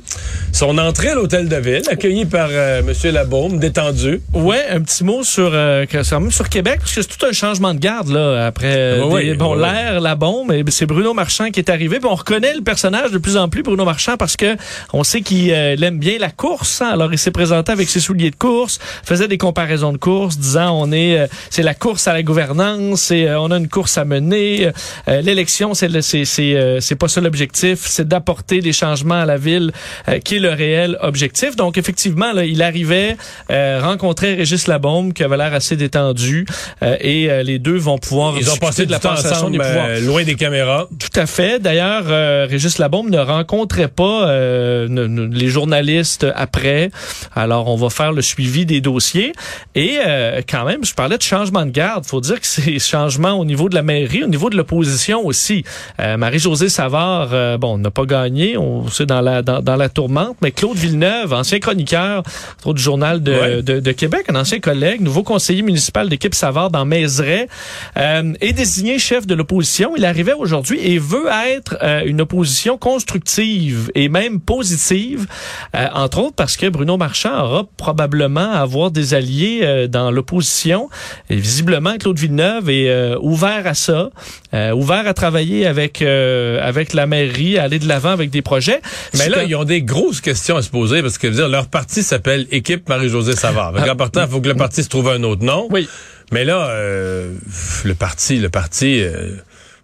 son 0.62 0.78
entrée 0.78 1.08
à 1.08 1.16
l'hôtel 1.16 1.48
de 1.48 1.56
ville, 1.56 1.82
accueilli 1.90 2.24
par 2.24 2.46
euh, 2.52 2.84
Monsieur 2.84 3.10
Labaume, 3.10 3.58
détendu. 3.58 4.20
Ouais, 4.32 4.64
un 4.70 4.80
petit 4.80 5.02
mot 5.02 5.24
sur 5.24 5.50
euh, 5.52 5.84
sur 6.30 6.48
Québec 6.48 6.76
parce 6.78 6.94
que 6.94 7.02
c'est 7.02 7.08
tout 7.18 7.26
un 7.26 7.32
changement 7.32 7.74
de 7.74 7.80
garde 7.80 8.10
là 8.10 8.46
après 8.46 8.72
euh, 8.76 8.98
des- 8.98 9.12
ouais, 9.12 9.34
bon 9.34 9.54
l'air, 9.56 10.00
la 10.00 10.14
bombe, 10.14 10.52
et 10.52 10.62
c'est 10.68 10.86
Bruno 10.86 11.14
Marchand 11.14 11.50
qui 11.50 11.58
est 11.58 11.68
arrivé. 11.68 11.98
Puis 11.98 12.08
on 12.08 12.14
reconnaît 12.14 12.54
le 12.54 12.60
personnage 12.60 13.10
de 13.10 13.18
plus 13.18 13.36
en 13.36 13.48
plus 13.48 13.64
Bruno 13.64 13.84
Marchand 13.84 14.16
parce 14.16 14.36
que 14.36 14.56
on 14.92 15.02
sait 15.02 15.22
qu'il 15.22 15.50
euh, 15.52 15.74
aime 15.82 15.98
bien 15.98 16.18
la 16.20 16.30
course. 16.30 16.80
hein. 16.80 16.90
Alors 16.92 17.12
il 17.12 17.18
s'est 17.18 17.32
présenté 17.32 17.72
avec 17.72 17.88
ses 17.88 17.98
souliers 17.98 18.30
de 18.30 18.36
course, 18.36 18.78
faisait 19.04 19.26
des 19.26 19.38
comparaisons 19.38 19.90
de 19.92 19.98
course, 19.98 20.38
disant 20.38 20.78
on 20.80 20.92
est 20.92 21.18
euh, 21.18 21.26
c'est 21.50 21.64
la 21.64 21.74
course 21.74 22.06
à 22.06 22.12
la 22.12 22.22
gouvernance, 22.22 23.10
et 23.10 23.28
on 23.34 23.50
a 23.50 23.56
une 23.56 23.66
course 23.68 23.98
à 23.98 24.04
mener. 24.04 24.70
Euh, 25.08 25.20
L'élection 25.22 25.74
c'est 25.74 26.00
c'est 26.02 26.24
c'est 26.24 26.54
euh, 26.54 26.78
pas 27.00 27.08
ça 27.08 27.20
l'objectif, 27.20 27.80
c'est 27.84 28.06
d'apporter 28.06 28.60
des 28.60 28.72
changements 28.72 29.22
à 29.22 29.26
la 29.26 29.38
ville 29.38 29.72
euh, 30.08 30.20
qui 30.20 30.36
est 30.36 30.38
le 30.38 30.51
réel 30.54 30.98
objectif. 31.00 31.56
Donc 31.56 31.78
effectivement 31.78 32.32
là, 32.32 32.44
il 32.44 32.62
arrivait 32.62 33.16
euh, 33.50 33.80
rencontrer 33.82 34.34
Régis 34.34 34.66
Labombe 34.66 35.12
qui 35.12 35.22
avait 35.22 35.36
l'air 35.36 35.52
assez 35.54 35.76
détendu 35.76 36.46
euh, 36.82 36.96
et 37.00 37.30
euh, 37.30 37.42
les 37.42 37.58
deux 37.58 37.76
vont 37.76 37.98
pouvoir 37.98 38.34
Ils 38.38 38.50
ont 38.50 38.56
passé 38.56 38.86
de 38.86 38.90
la 38.90 38.98
temps 38.98 39.10
passation 39.10 39.36
ensemble, 39.48 39.52
des 39.52 39.58
pouvoirs. 39.58 39.86
euh, 39.88 40.00
loin 40.00 40.22
des 40.24 40.34
caméras. 40.34 40.88
Tout 40.98 41.20
à 41.20 41.26
fait. 41.26 41.58
D'ailleurs, 41.60 42.04
euh, 42.08 42.46
Régis 42.48 42.78
Labombe 42.78 43.10
ne 43.10 43.18
rencontrait 43.18 43.88
pas 43.88 44.28
euh, 44.28 44.88
ne- 44.88 45.06
ne- 45.06 45.26
les 45.34 45.48
journalistes 45.48 46.26
après. 46.34 46.90
Alors, 47.34 47.68
on 47.68 47.76
va 47.76 47.90
faire 47.90 48.12
le 48.12 48.22
suivi 48.22 48.66
des 48.66 48.80
dossiers. 48.80 49.32
Et 49.74 49.98
euh, 50.06 50.40
quand 50.48 50.64
même, 50.64 50.84
je 50.84 50.94
parlais 50.94 51.16
de 51.18 51.22
changement 51.22 51.64
de 51.66 51.70
garde. 51.70 52.04
faut 52.06 52.20
dire 52.20 52.40
que 52.40 52.46
ces 52.46 52.78
changements 52.78 53.02
changements 53.02 53.32
au 53.32 53.44
niveau 53.44 53.68
de 53.68 53.74
la 53.74 53.82
mairie, 53.82 54.22
au 54.22 54.28
niveau 54.28 54.48
de 54.48 54.56
l'opposition 54.56 55.26
aussi. 55.26 55.64
Euh, 56.00 56.16
Marie-Josée 56.16 56.68
Savard, 56.68 57.30
euh, 57.32 57.58
bon, 57.58 57.76
n'a 57.78 57.90
pas 57.90 58.04
gagné, 58.04 58.56
on 58.56 58.86
sait 58.88 59.06
dans 59.06 59.20
la 59.20 59.42
dans, 59.42 59.60
dans, 59.60 59.74
la 59.76 59.88
tourmente, 59.88 60.31
mais 60.40 60.50
Claude 60.50 60.76
Villeneuve, 60.76 61.32
ancien 61.32 61.58
chroniqueur 61.58 62.22
du 62.66 62.82
journal 62.82 63.22
de, 63.22 63.60
de, 63.60 63.80
de, 63.80 63.92
Québec, 63.92 64.26
un 64.28 64.36
ancien 64.36 64.60
collègue, 64.60 65.00
nouveau 65.00 65.22
conseiller 65.22 65.62
municipal 65.62 66.08
d'équipe 66.08 66.34
Savard 66.34 66.70
dans 66.70 66.84
Mézeray, 66.84 67.48
euh, 67.96 68.32
est 68.40 68.52
désigné 68.52 68.98
chef 68.98 69.26
de 69.26 69.34
l'opposition. 69.34 69.94
Il 69.96 70.04
arrivait 70.04 70.32
aujourd'hui 70.32 70.80
et 70.80 70.98
veut 70.98 71.26
être 71.48 71.76
euh, 71.82 72.02
une 72.06 72.20
opposition 72.20 72.78
constructive 72.78 73.90
et 73.94 74.08
même 74.08 74.40
positive, 74.40 75.26
euh, 75.74 75.86
entre 75.94 76.18
autres 76.18 76.36
parce 76.36 76.56
que 76.56 76.68
Bruno 76.68 76.96
Marchand 76.96 77.38
aura 77.44 77.64
probablement 77.76 78.52
à 78.52 78.58
avoir 78.58 78.90
des 78.90 79.14
alliés 79.14 79.88
dans 79.88 80.10
l'opposition. 80.10 80.88
Et 81.30 81.36
visiblement, 81.36 81.96
Claude 81.98 82.18
Villeneuve 82.18 82.70
est 82.70 83.16
ouvert 83.16 83.66
à 83.66 83.74
ça, 83.74 84.10
ouvert 84.52 85.06
à 85.06 85.14
travailler 85.14 85.66
avec 85.66 86.02
avec 86.02 86.92
la 86.92 87.06
mairie, 87.06 87.58
à 87.58 87.64
aller 87.64 87.78
de 87.78 87.88
l'avant 87.88 88.10
avec 88.10 88.30
des 88.30 88.42
projets. 88.42 88.80
Mais 89.14 89.28
là, 89.28 89.44
ils 89.44 89.54
ont 89.56 89.64
des 89.64 89.82
grosses 89.82 90.20
questions 90.22 90.56
à 90.56 90.62
se 90.62 90.70
poser 90.70 91.02
parce 91.02 91.18
que 91.18 91.26
dire, 91.26 91.48
leur 91.48 91.68
parti 91.68 92.02
s'appelle 92.02 92.46
Équipe 92.50 92.88
Marie-Josée 92.88 93.36
Savard. 93.36 93.72
Donc, 93.72 93.86
important, 93.86 94.22
il 94.24 94.30
faut 94.30 94.40
que 94.40 94.48
le 94.48 94.54
parti 94.54 94.82
se 94.82 94.88
trouve 94.88 95.08
un 95.08 95.22
autre 95.22 95.44
nom. 95.44 95.68
Oui. 95.70 95.88
Mais 96.30 96.44
là, 96.44 96.74
le 96.76 97.94
parti, 97.94 98.38
le 98.38 98.48
parti, 98.48 99.04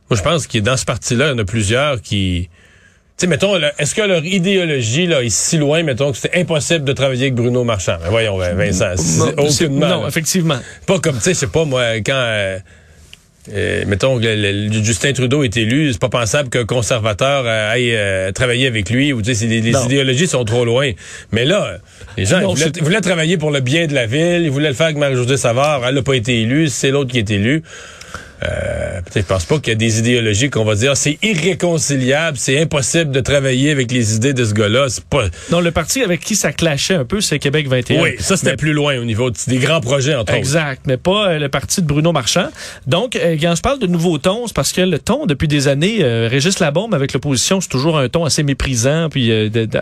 moi 0.09 0.17
je 0.17 0.23
pense 0.23 0.47
que 0.47 0.59
dans 0.59 0.77
ce 0.77 0.85
parti-là, 0.85 1.27
il 1.27 1.31
y 1.31 1.35
en 1.35 1.39
a 1.39 1.45
plusieurs 1.45 2.01
qui 2.01 2.49
sais, 3.19 3.27
mettons, 3.27 3.57
est-ce 3.79 3.95
que 3.95 4.03
leur 4.03 4.25
idéologie 4.25 5.07
là, 5.07 5.23
est 5.23 5.29
si 5.29 5.59
loin, 5.59 5.83
mettons, 5.83 6.13
que 6.13 6.19
c'est 6.19 6.35
impossible 6.37 6.85
de 6.85 6.93
travailler 6.93 7.23
avec 7.23 7.35
Bruno 7.35 7.65
Marchand? 7.65 7.99
Ben 8.01 8.11
voyons, 8.11 8.39
Vincent, 8.39 8.95
aucunement. 9.37 9.89
Non, 9.89 10.09
effectivement. 10.09 10.59
Pas 10.87 11.01
comme, 11.01 11.17
tu 11.17 11.23
sais, 11.23 11.35
c'est 11.35 11.51
pas 11.51 11.65
moi, 11.65 11.97
quand... 11.97 12.13
Euh, 12.15 12.59
euh, 13.55 13.85
mettons 13.87 14.19
que 14.19 14.69
Justin 14.83 15.13
Trudeau 15.13 15.43
est 15.43 15.57
élu, 15.57 15.93
c'est 15.93 16.01
pas 16.01 16.09
pensable 16.09 16.49
qu'un 16.49 16.65
conservateur 16.65 17.45
euh, 17.47 17.73
aille 17.73 18.33
travailler 18.33 18.67
avec 18.67 18.91
lui 18.91 19.13
ou 19.13 19.23
tu 19.23 19.35
sais 19.35 19.47
les, 19.47 19.69
idéologies 19.69 20.27
sont 20.27 20.45
trop 20.45 20.65
loin. 20.65 20.91
Mais 21.33 21.45
là, 21.45 21.79
les 22.17 22.25
gens 22.25 22.41
ils 22.41 22.83
voulaient, 22.83 23.01
travailler 23.01 23.39
pour 23.39 23.51
le 23.51 23.61
bien 23.61 23.87
de 23.87 23.95
la 23.95 24.07
ville, 24.07 24.43
ils 24.43 24.51
voulaient 24.51 24.69
le 24.69 24.75
faire 24.75 24.87
avec 24.87 24.99
Marie-Josée 24.99 25.37
Savard, 25.37 25.83
elle 25.87 25.95
n'a 25.95 26.03
pas 26.03 26.15
été 26.15 26.43
élue, 26.43 26.69
c'est 26.69 26.91
l'autre 26.91 27.11
qui 27.11 27.19
est 27.19 27.31
élu. 27.31 27.63
Euh, 28.43 29.01
peut-être 29.03 29.27
pense 29.27 29.45
pas 29.45 29.59
qu'il 29.59 29.69
y 29.69 29.73
a 29.73 29.75
des 29.75 29.99
idéologies 29.99 30.51
qu'on 30.51 30.65
va 30.65 30.75
dire 30.75 30.93
ah, 30.93 30.95
c'est 30.95 31.19
irréconciliable, 31.23 32.39
c'est 32.39 32.61
impossible 32.61 33.11
de 33.11 33.21
travailler 33.21 33.71
avec 33.71 33.91
les 33.91 34.15
idées 34.15 34.33
de 34.33 34.45
ce 34.45 34.55
gars-là. 34.55 34.87
Pas. 35.11 35.27
Non, 35.51 35.61
le 35.61 35.71
parti 35.71 36.03
avec 36.03 36.21
qui 36.21 36.37
ça 36.37 36.53
clashait 36.53 36.95
un 36.95 37.05
peu, 37.05 37.21
c'est 37.21 37.39
Québec 37.39 37.69
21. 37.69 38.03
Oui, 38.03 38.11
ça 38.19 38.37
c'était 38.37 38.57
plus 38.57 38.73
loin 38.73 38.99
au 38.99 39.05
niveau 39.05 39.31
des 39.31 39.59
grands 39.59 39.81
projets 39.81 40.15
entre 40.15 40.35
exact, 40.35 40.39
autres. 40.39 40.69
Exact, 40.69 40.83
mais 40.87 40.97
pas 40.97 41.31
euh, 41.31 41.39
le 41.39 41.49
parti 41.49 41.83
de 41.83 41.87
Bruno 41.87 42.13
Marchand. 42.13 42.49
Donc, 42.87 43.17
euh, 43.17 43.37
quand 43.41 43.55
je 43.55 43.63
parle 43.63 43.79
de 43.79 43.87
nouveaux 43.87 44.19
tons, 44.19 44.47
c'est 44.47 44.55
parce 44.55 44.73
que 44.73 44.81
le 44.81 44.99
ton 44.99 45.27
depuis 45.27 45.49
des 45.49 45.69
années, 45.69 45.99
euh, 46.01 46.29
Régis 46.31 46.59
Labombe 46.59 46.95
avec 46.95 47.13
l'opposition, 47.13 47.61
c'est 47.61 47.69
toujours 47.69 47.99
un 47.99 48.09
ton 48.09 48.25
assez 48.25 48.43
méprisant, 48.43 49.09
puis 49.11 49.31
euh, 49.31 49.49
de, 49.49 49.65
de, 49.65 49.79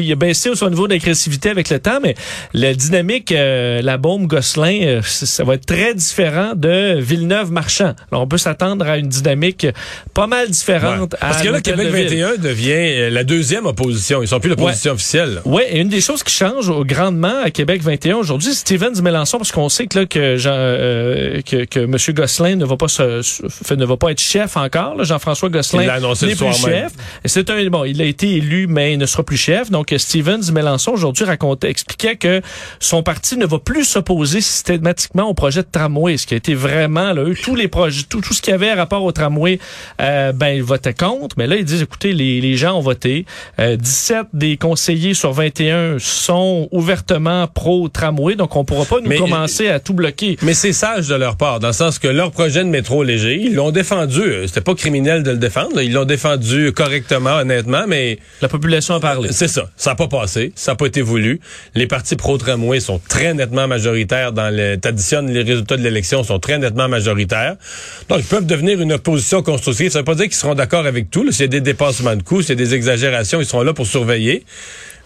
il 0.00 0.12
a 0.12 0.14
baissé 0.14 0.50
aussi 0.50 0.64
au 0.64 0.70
niveau 0.70 0.88
d'agressivité 0.88 1.50
avec 1.50 1.70
le 1.70 1.78
temps, 1.78 2.00
mais 2.02 2.14
la 2.54 2.74
dynamique 2.74 3.32
Labombe-Gosselin, 3.32 5.00
ça 5.02 5.44
va 5.44 5.54
être 5.54 5.66
très 5.66 5.94
différent 5.94 6.52
de 6.54 6.98
Villeneuve-Marchand. 7.00 7.89
On 8.12 8.26
peut 8.26 8.38
s'attendre 8.38 8.86
à 8.86 8.98
une 8.98 9.08
dynamique 9.08 9.66
pas 10.14 10.26
mal 10.26 10.48
différente. 10.50 11.12
Ouais. 11.12 11.18
Parce 11.20 11.42
que 11.42 11.48
là, 11.48 11.60
Québec 11.60 11.88
21 11.88 12.36
devient 12.36 12.70
euh, 12.72 13.10
la 13.10 13.24
deuxième 13.24 13.66
opposition. 13.66 14.22
Ils 14.22 14.28
sont 14.28 14.40
plus 14.40 14.50
l'opposition 14.50 14.92
officielle. 14.92 15.40
Oui, 15.44 15.62
et 15.68 15.80
une 15.80 15.88
des 15.88 16.00
choses 16.00 16.22
qui 16.22 16.34
change 16.34 16.70
grandement 16.84 17.42
à 17.42 17.50
Québec 17.50 17.82
21 17.82 18.16
aujourd'hui, 18.16 18.54
Stevens 18.54 19.00
Mélenchon, 19.02 19.38
parce 19.38 19.52
qu'on 19.52 19.68
sait 19.68 19.86
que 19.86 20.36
Jean, 20.36 20.52
euh, 20.54 21.40
que, 21.42 21.80
M. 21.80 21.96
Gosselin 22.14 22.56
ne 22.56 22.64
va 22.64 22.76
pas 22.76 22.86
ne 22.88 23.84
va 23.84 23.96
pas 23.96 24.10
être 24.10 24.20
chef 24.20 24.56
encore. 24.56 25.02
Jean-François 25.04 25.48
Gosselin 25.48 26.00
n'est 26.00 26.34
plus 26.34 26.52
chef. 26.54 26.92
C'est 27.24 27.48
un 27.50 27.64
bon, 27.68 27.84
il 27.84 28.00
a 28.00 28.04
été 28.04 28.36
élu, 28.36 28.66
mais 28.66 28.92
il 28.92 28.98
ne 28.98 29.06
sera 29.06 29.22
plus 29.22 29.36
chef. 29.36 29.70
Donc, 29.70 29.94
Stevens 29.96 30.50
Mélenchon 30.52 30.92
aujourd'hui 30.92 31.24
racontait, 31.24 31.70
expliquait 31.70 32.16
que 32.16 32.40
son 32.78 33.02
parti 33.02 33.36
ne 33.36 33.46
va 33.46 33.58
plus 33.58 33.84
s'opposer 33.84 34.40
systématiquement 34.40 35.24
au 35.24 35.34
projet 35.34 35.62
de 35.62 35.68
tramway, 35.70 36.16
ce 36.16 36.26
qui 36.26 36.34
a 36.34 36.36
été 36.36 36.54
vraiment 36.54 37.14
eux, 37.14 37.34
tous 37.42 37.54
les 37.54 37.68
tout, 38.08 38.20
tout 38.20 38.34
ce 38.34 38.42
qu'il 38.42 38.52
y 38.52 38.54
avait 38.54 38.70
à 38.70 38.76
rapport 38.76 39.02
au 39.02 39.12
tramway, 39.12 39.58
euh, 40.00 40.32
ben, 40.32 40.48
ils 40.48 40.62
votaient 40.62 40.94
contre. 40.94 41.36
Mais 41.38 41.46
là, 41.46 41.56
ils 41.56 41.64
disent, 41.64 41.82
écoutez, 41.82 42.12
les, 42.12 42.40
les 42.40 42.56
gens 42.56 42.76
ont 42.78 42.80
voté. 42.80 43.26
Euh, 43.58 43.76
17 43.76 44.26
des 44.32 44.56
conseillers 44.56 45.14
sur 45.14 45.32
21 45.32 45.98
sont 45.98 46.68
ouvertement 46.72 47.46
pro-tramway, 47.46 48.34
donc 48.34 48.56
on 48.56 48.64
pourra 48.64 48.84
pas 48.84 49.00
nous 49.00 49.18
commencer 49.18 49.68
à 49.68 49.80
tout 49.80 49.94
bloquer. 49.94 50.36
Mais 50.42 50.54
c'est 50.54 50.72
sage 50.72 51.08
de 51.08 51.14
leur 51.14 51.36
part, 51.36 51.60
dans 51.60 51.68
le 51.68 51.72
sens 51.72 51.98
que 51.98 52.08
leur 52.08 52.30
projet 52.30 52.64
de 52.64 52.68
métro 52.68 53.02
léger, 53.02 53.36
ils 53.36 53.54
l'ont 53.54 53.70
défendu. 53.70 54.22
C'était 54.46 54.60
pas 54.60 54.74
criminel 54.74 55.22
de 55.22 55.32
le 55.32 55.36
défendre. 55.36 55.80
Ils 55.80 55.92
l'ont 55.92 56.04
défendu 56.04 56.72
correctement, 56.72 57.36
honnêtement, 57.36 57.84
mais... 57.86 58.18
La 58.40 58.48
population 58.48 58.94
a 58.94 59.00
parlé. 59.00 59.30
C'est 59.32 59.48
ça. 59.48 59.70
Ça 59.76 59.90
n'a 59.90 59.96
pas 59.96 60.08
passé. 60.08 60.52
Ça 60.54 60.72
n'a 60.72 60.76
pas 60.76 60.86
été 60.86 61.02
voulu. 61.02 61.40
Les 61.74 61.86
partis 61.86 62.16
pro-tramway 62.16 62.80
sont 62.80 63.00
très 63.08 63.34
nettement 63.34 63.68
majoritaires 63.68 64.32
dans 64.32 64.54
le... 64.54 64.76
T'additionnes 64.76 65.30
les 65.30 65.42
résultats 65.42 65.76
de 65.76 65.82
l'élection, 65.82 66.22
sont 66.22 66.38
très 66.38 66.58
nettement 66.58 66.88
majoritaires. 66.88 67.56
Donc, 68.08 68.18
ils 68.20 68.26
peuvent 68.26 68.46
devenir 68.46 68.80
une 68.80 68.92
opposition 68.92 69.42
constructive. 69.42 69.90
Ça 69.90 69.98
ne 69.98 70.00
veut 70.00 70.04
pas 70.06 70.14
dire 70.14 70.24
qu'ils 70.24 70.34
seront 70.34 70.54
d'accord 70.54 70.86
avec 70.86 71.10
tout. 71.10 71.28
A 71.28 71.46
des 71.46 71.60
dépassements 71.60 72.16
de 72.16 72.22
coûts, 72.22 72.42
a 72.48 72.54
des 72.54 72.74
exagérations, 72.74 73.40
ils 73.40 73.46
seront 73.46 73.62
là 73.62 73.72
pour 73.72 73.86
surveiller. 73.86 74.44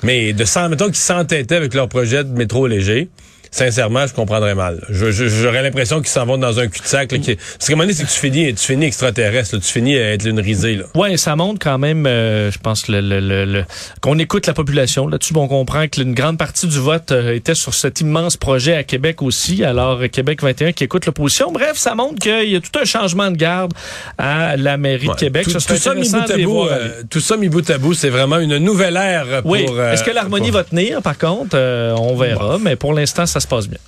Mais 0.03 0.33
de 0.33 0.45
sans, 0.45 0.69
mettons 0.69 0.87
qu'ils 0.87 0.97
s'entêtaient 0.97 1.57
avec 1.57 1.75
leur 1.75 1.89
projet 1.89 2.25
de 2.25 2.31
métro 2.31 2.67
léger, 2.67 3.09
sincèrement, 3.55 4.05
je 4.07 4.13
comprendrais 4.13 4.57
mal. 4.57 4.81
J'aurais 4.91 5.63
l'impression 5.63 5.99
qu'ils 5.99 6.09
s'en 6.09 6.27
vont 6.27 6.39
dans 6.39 6.59
un 6.59 6.67
cul-de-sac. 6.67 7.09
Parce 7.09 7.25
qu'à 7.25 7.35
un 7.35 7.71
moment 7.71 7.85
donné, 7.85 7.95
c'est 7.95 8.03
que 8.03 8.11
tu 8.11 8.19
finis, 8.19 8.53
tu 8.53 8.67
finis 8.67 8.87
extraterrestre, 8.87 9.59
tu 9.59 9.71
finis 9.73 9.97
à 9.97 10.13
être 10.13 10.27
une 10.27 10.41
risée. 10.41 10.75
Là. 10.75 10.85
Ouais, 10.97 11.17
ça 11.17 11.37
montre 11.37 11.61
quand 11.63 11.79
même, 11.79 12.05
euh, 12.07 12.51
je 12.51 12.59
pense, 12.59 12.89
le, 12.89 13.01
le, 13.01 13.21
le, 13.21 13.65
qu'on 14.01 14.19
écoute 14.19 14.49
la 14.49 14.55
population. 14.55 15.07
Là-dessus, 15.07 15.35
on 15.37 15.47
comprend 15.47 15.87
qu'une 15.87 16.15
grande 16.15 16.37
partie 16.37 16.67
du 16.67 16.81
vote 16.81 17.13
euh, 17.13 17.33
était 17.33 17.55
sur 17.55 17.75
cet 17.75 18.01
immense 18.01 18.37
projet 18.37 18.75
à 18.75 18.83
Québec 18.83 19.23
aussi. 19.23 19.63
Alors, 19.63 20.03
Québec 20.11 20.43
21 20.43 20.73
qui 20.73 20.83
écoute 20.83 21.07
l'opposition. 21.07 21.53
Bref, 21.53 21.77
ça 21.77 21.95
montre 21.95 22.19
qu'il 22.19 22.51
y 22.51 22.57
a 22.57 22.61
tout 22.61 22.77
un 22.77 22.85
changement 22.85 23.31
de 23.31 23.37
garde 23.37 23.73
à 24.19 24.57
la 24.57 24.77
mairie 24.79 25.07
de 25.07 25.15
Québec. 25.15 25.45
Tout, 25.45 25.61
ça, 25.61 25.95
mis 25.95 26.11
bout 26.11 26.17
à 26.17 26.39
bout, 26.39 26.67
euh, 26.67 27.03
tout 27.09 27.21
ça 27.21 27.37
mis 27.37 27.49
bout 27.49 27.71
à 27.71 27.79
bout, 27.79 27.95
c'est 27.95 28.11
vraiment 28.11 28.41
une 28.41 28.59
nouvelle 28.59 28.97
ère 28.97 29.43
pour... 29.43 29.53
Oui. 29.53 29.65
Est-ce 29.93 30.03
que 30.03 30.11
l'harmonie 30.11 30.51
va 30.51 30.65
tenir, 30.65 31.03
par 31.03 31.17
contre? 31.17 31.57
on 31.57 32.17
verra. 32.17 32.59
Mais 32.61 32.75
pour 32.75 32.93
l'instant, 32.93 33.27
ça 33.27 33.39
se 33.45 33.49
passe 33.49 33.69
bien 33.69 33.79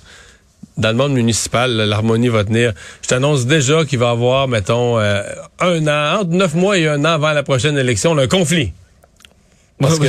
dans 0.77 0.89
le 0.89 0.95
monde 0.95 1.13
municipal, 1.13 1.71
l'harmonie 1.71 2.29
va 2.29 2.43
tenir. 2.43 2.73
Je 3.01 3.07
t'annonce 3.07 3.45
déjà 3.45 3.83
qu'il 3.83 3.99
va 3.99 4.07
y 4.07 4.11
avoir, 4.11 4.47
mettons, 4.47 4.99
euh, 4.99 5.23
un 5.59 5.87
an, 5.87 6.21
entre 6.21 6.31
neuf 6.31 6.53
mois 6.53 6.77
et 6.77 6.87
un 6.87 7.03
an 7.03 7.13
avant 7.13 7.33
la 7.33 7.43
prochaine 7.43 7.77
élection, 7.77 8.17
un 8.17 8.27
conflit. 8.27 8.73
Parce 9.79 9.99
que, 9.99 10.05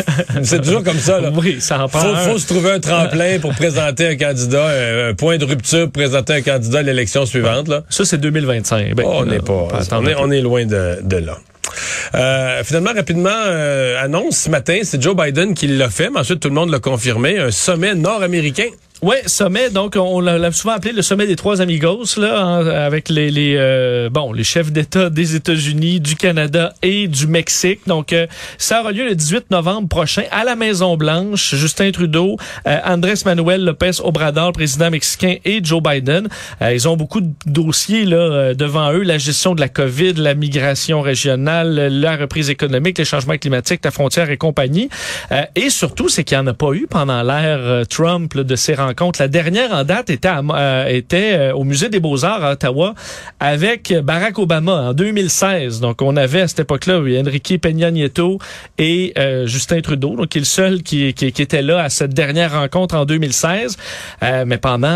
c'est 0.42 0.60
toujours 0.62 0.82
comme 0.82 0.98
ça. 0.98 1.20
Là. 1.20 1.30
Oui, 1.34 1.58
ça 1.60 1.84
en 1.84 1.88
faut, 1.88 1.98
faut 1.98 2.38
se 2.38 2.46
trouver 2.46 2.72
un 2.72 2.80
tremplin 2.80 3.38
pour 3.40 3.54
présenter 3.54 4.08
un 4.08 4.16
candidat, 4.16 4.66
un, 5.08 5.14
point 5.14 5.38
de 5.38 5.44
rupture 5.44 5.84
pour 5.84 5.92
présenter 5.92 6.34
un 6.34 6.42
candidat 6.42 6.80
à 6.80 6.82
l'élection 6.82 7.24
suivante. 7.24 7.68
Là. 7.68 7.84
Ça, 7.88 8.04
c'est 8.04 8.18
2025. 8.18 8.94
Ben, 8.94 9.04
on 9.06 9.24
n'est 9.24 9.38
pas. 9.38 9.68
On 9.92 10.06
est, 10.06 10.14
on 10.16 10.30
est, 10.30 10.40
loin 10.40 10.66
de, 10.66 10.98
de 11.02 11.16
là. 11.18 11.38
Euh, 12.16 12.64
finalement, 12.64 12.92
rapidement, 12.94 13.30
euh, 13.30 14.02
annonce 14.02 14.38
ce 14.38 14.50
matin, 14.50 14.80
c'est 14.82 15.00
Joe 15.00 15.16
Biden 15.16 15.54
qui 15.54 15.68
l'a 15.68 15.88
fait, 15.88 16.10
mais 16.10 16.20
ensuite 16.20 16.40
tout 16.40 16.48
le 16.48 16.54
monde 16.54 16.70
l'a 16.70 16.80
confirmé, 16.80 17.38
un 17.38 17.52
sommet 17.52 17.94
nord-américain 17.94 18.66
oui, 19.04 19.16
sommet. 19.26 19.68
Donc, 19.68 19.96
on 19.96 20.20
l'a 20.20 20.52
souvent 20.52 20.74
appelé 20.74 20.92
le 20.92 21.02
sommet 21.02 21.26
des 21.26 21.34
trois 21.34 21.60
amigos, 21.60 22.16
là, 22.18 22.84
avec 22.84 23.08
les, 23.08 23.32
les 23.32 23.56
euh, 23.58 24.08
bon, 24.08 24.32
les 24.32 24.44
chefs 24.44 24.70
d'État 24.70 25.10
des 25.10 25.34
États-Unis, 25.34 25.98
du 25.98 26.14
Canada 26.14 26.72
et 26.82 27.08
du 27.08 27.26
Mexique. 27.26 27.80
Donc, 27.88 28.12
euh, 28.12 28.28
ça 28.58 28.80
aura 28.80 28.92
lieu 28.92 29.04
le 29.04 29.16
18 29.16 29.50
novembre 29.50 29.88
prochain 29.88 30.22
à 30.30 30.44
la 30.44 30.54
Maison 30.54 30.96
Blanche. 30.96 31.56
Justin 31.56 31.90
Trudeau, 31.90 32.36
euh, 32.68 32.78
Andrés 32.84 33.14
Manuel 33.26 33.64
Lopez 33.64 34.00
Obrador, 34.04 34.52
président 34.52 34.88
mexicain, 34.88 35.34
et 35.44 35.58
Joe 35.64 35.82
Biden. 35.82 36.28
ils 36.60 36.86
ont 36.86 36.96
beaucoup 36.96 37.22
de 37.22 37.32
dossiers 37.44 38.04
là 38.04 38.54
devant 38.54 38.92
eux 38.92 39.02
la 39.02 39.18
gestion 39.18 39.56
de 39.56 39.60
la 39.60 39.68
COVID, 39.68 40.12
la 40.12 40.34
migration 40.34 41.00
régionale, 41.00 41.88
la 41.88 42.16
reprise 42.16 42.50
économique, 42.50 42.98
les 42.98 43.04
changements 43.04 43.36
climatiques, 43.36 43.80
la 43.82 43.90
frontière 43.90 44.30
et 44.30 44.36
compagnie. 44.36 44.88
et 45.56 45.70
surtout, 45.70 46.08
c'est 46.08 46.22
qu'il 46.22 46.38
n'y 46.38 46.44
en 46.44 46.46
a 46.46 46.54
pas 46.54 46.72
eu 46.72 46.86
pendant 46.88 47.24
l'ère 47.24 47.84
Trump 47.88 48.36
de 48.36 48.54
ces 48.54 48.74
rencontres 48.74 48.91
la 49.18 49.28
dernière 49.28 49.72
en 49.72 49.84
date 49.84 50.10
était, 50.10 50.28
euh, 50.28 50.86
était 50.86 51.32
euh, 51.34 51.54
au 51.54 51.64
Musée 51.64 51.88
des 51.88 52.00
Beaux-Arts 52.00 52.44
à 52.44 52.52
Ottawa 52.52 52.94
avec 53.40 53.92
Barack 54.02 54.38
Obama 54.38 54.88
en 54.88 54.92
2016. 54.94 55.80
Donc, 55.80 56.02
on 56.02 56.16
avait 56.16 56.42
à 56.42 56.48
cette 56.48 56.60
époque-là 56.60 56.98
Enrique 56.98 57.60
Peña 57.60 57.90
Nieto 57.90 58.38
et 58.78 59.12
euh, 59.18 59.46
Justin 59.46 59.80
Trudeau, 59.80 60.16
donc 60.16 60.28
qui 60.28 60.38
est 60.38 60.40
le 60.40 60.46
seul 60.46 60.82
qui, 60.82 61.12
qui, 61.14 61.32
qui, 61.32 61.42
était 61.42 61.62
là 61.62 61.82
à 61.82 61.88
cette 61.88 62.14
dernière 62.14 62.52
rencontre 62.52 62.94
en 62.96 63.04
2016. 63.04 63.76
mais 64.46 64.58
pendant 64.58 64.88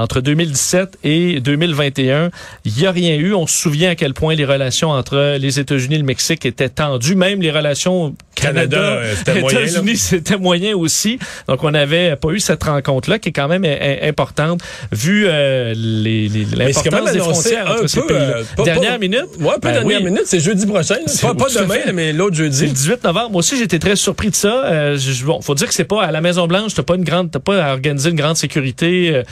entre 0.00 0.20
2017 0.20 0.98
et 1.04 1.40
2021, 1.40 2.30
il 2.64 2.72
n'y 2.72 2.86
a 2.86 2.90
rien 2.90 3.16
eu. 3.16 3.34
On 3.34 3.46
se 3.46 3.56
souvient 3.58 3.90
à 3.90 3.94
quel 3.94 4.14
point 4.14 4.34
les 4.34 4.44
relations 4.44 4.90
entre 4.90 5.36
les 5.38 5.60
États-Unis 5.60 5.96
et 5.96 5.98
le 5.98 6.04
Mexique 6.04 6.44
étaient 6.46 6.68
tendues, 6.68 7.14
même 7.14 7.40
les 7.40 7.50
relations 7.50 8.14
Canada, 8.34 9.00
États-Unis, 9.26 9.96
c'était 9.96 10.36
moyen 10.36 10.76
aussi. 10.76 11.18
Donc, 11.48 11.62
on 11.64 11.70
n'avait 11.70 12.16
pas 12.16 12.30
eu 12.30 12.40
cette 12.40 12.62
rencontre 12.64 13.01
rencontre-là 13.02 13.18
qui 13.18 13.28
est 13.30 13.32
quand 13.32 13.48
même 13.48 13.64
euh, 13.64 14.08
importante 14.08 14.60
vu 14.92 15.24
euh, 15.26 15.74
les, 15.76 16.28
les, 16.28 16.44
l'importance 16.44 17.12
des 17.12 17.18
frontières 17.18 17.66
un 17.70 17.74
entre 17.74 17.86
ces 17.88 18.00
peu, 18.00 18.06
pays-là. 18.06 18.22
euh, 18.36 18.42
pas- 18.56 18.64
Dernière 18.64 18.92
pas- 18.92 18.98
minute? 18.98 19.26
Ouais, 19.40 19.46
pas 19.52 19.58
Ben 19.60 19.72
dernière 19.72 19.98
oui. 19.98 20.04
minute, 20.04 20.22
c'est 20.26 20.40
jeudi 20.40 20.66
prochain. 20.66 20.96
C'est- 21.06 21.22
Pas, 21.22 21.34
pas 21.34 21.48
demain, 21.48 21.74
fait. 21.74 21.92
mais 21.92 22.12
l'autre 22.12 22.36
C'est 22.36 22.42
le 22.44 22.50
jeudi. 22.52 22.72
18 22.72 23.04
novembre. 23.04 23.30
Moi 23.30 23.38
aussi, 23.40 23.56
j'étais 23.58 23.78
très 23.78 23.96
surpris 23.96 24.30
de 24.30 24.34
ça. 24.34 24.64
Euh, 24.64 24.96
je- 24.96 25.24
bon, 25.24 25.40
faut 25.40 25.54
dire 25.54 25.68
que 25.68 25.74
c'est 25.74 25.84
pas 25.84 26.02
à 26.04 26.10
la 26.12 26.20
Maison 26.20 26.46
Blanche. 26.46 26.74
T'as 26.74 26.82
pas 26.82 26.94
une 26.96 27.04
grande, 27.04 27.30
t'as 27.30 27.38
pas 27.40 27.62
à 27.64 27.72
organiser 27.72 28.10
une 28.10 28.16
grande 28.16 28.36
sécurité. 28.36 29.12
Euh, 29.14 29.22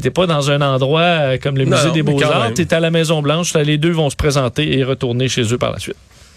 t'es 0.00 0.10
pas 0.10 0.26
dans 0.26 0.50
un 0.50 0.60
endroit 0.60 1.38
comme 1.42 1.56
le 1.56 1.64
musée 1.64 1.86
non, 1.88 1.92
des 1.92 2.02
mais 2.02 2.12
Beaux 2.12 2.18
quand 2.18 2.30
Arts. 2.30 2.44
même. 2.44 2.54
T'es 2.54 2.72
à 2.74 2.80
la 2.80 2.90
Maison 2.90 3.22
Blanche. 3.22 3.54
Là, 3.54 3.62
les 3.62 3.78
deux 3.78 3.90
vont 3.92 4.10
se 4.10 4.16
présenter 4.16 4.78
et 4.78 4.84
retourner 4.84 5.28
chez 5.28 5.42
eux 5.52 5.58
par 5.58 5.72
la 5.72 5.78
suite. 5.78 5.96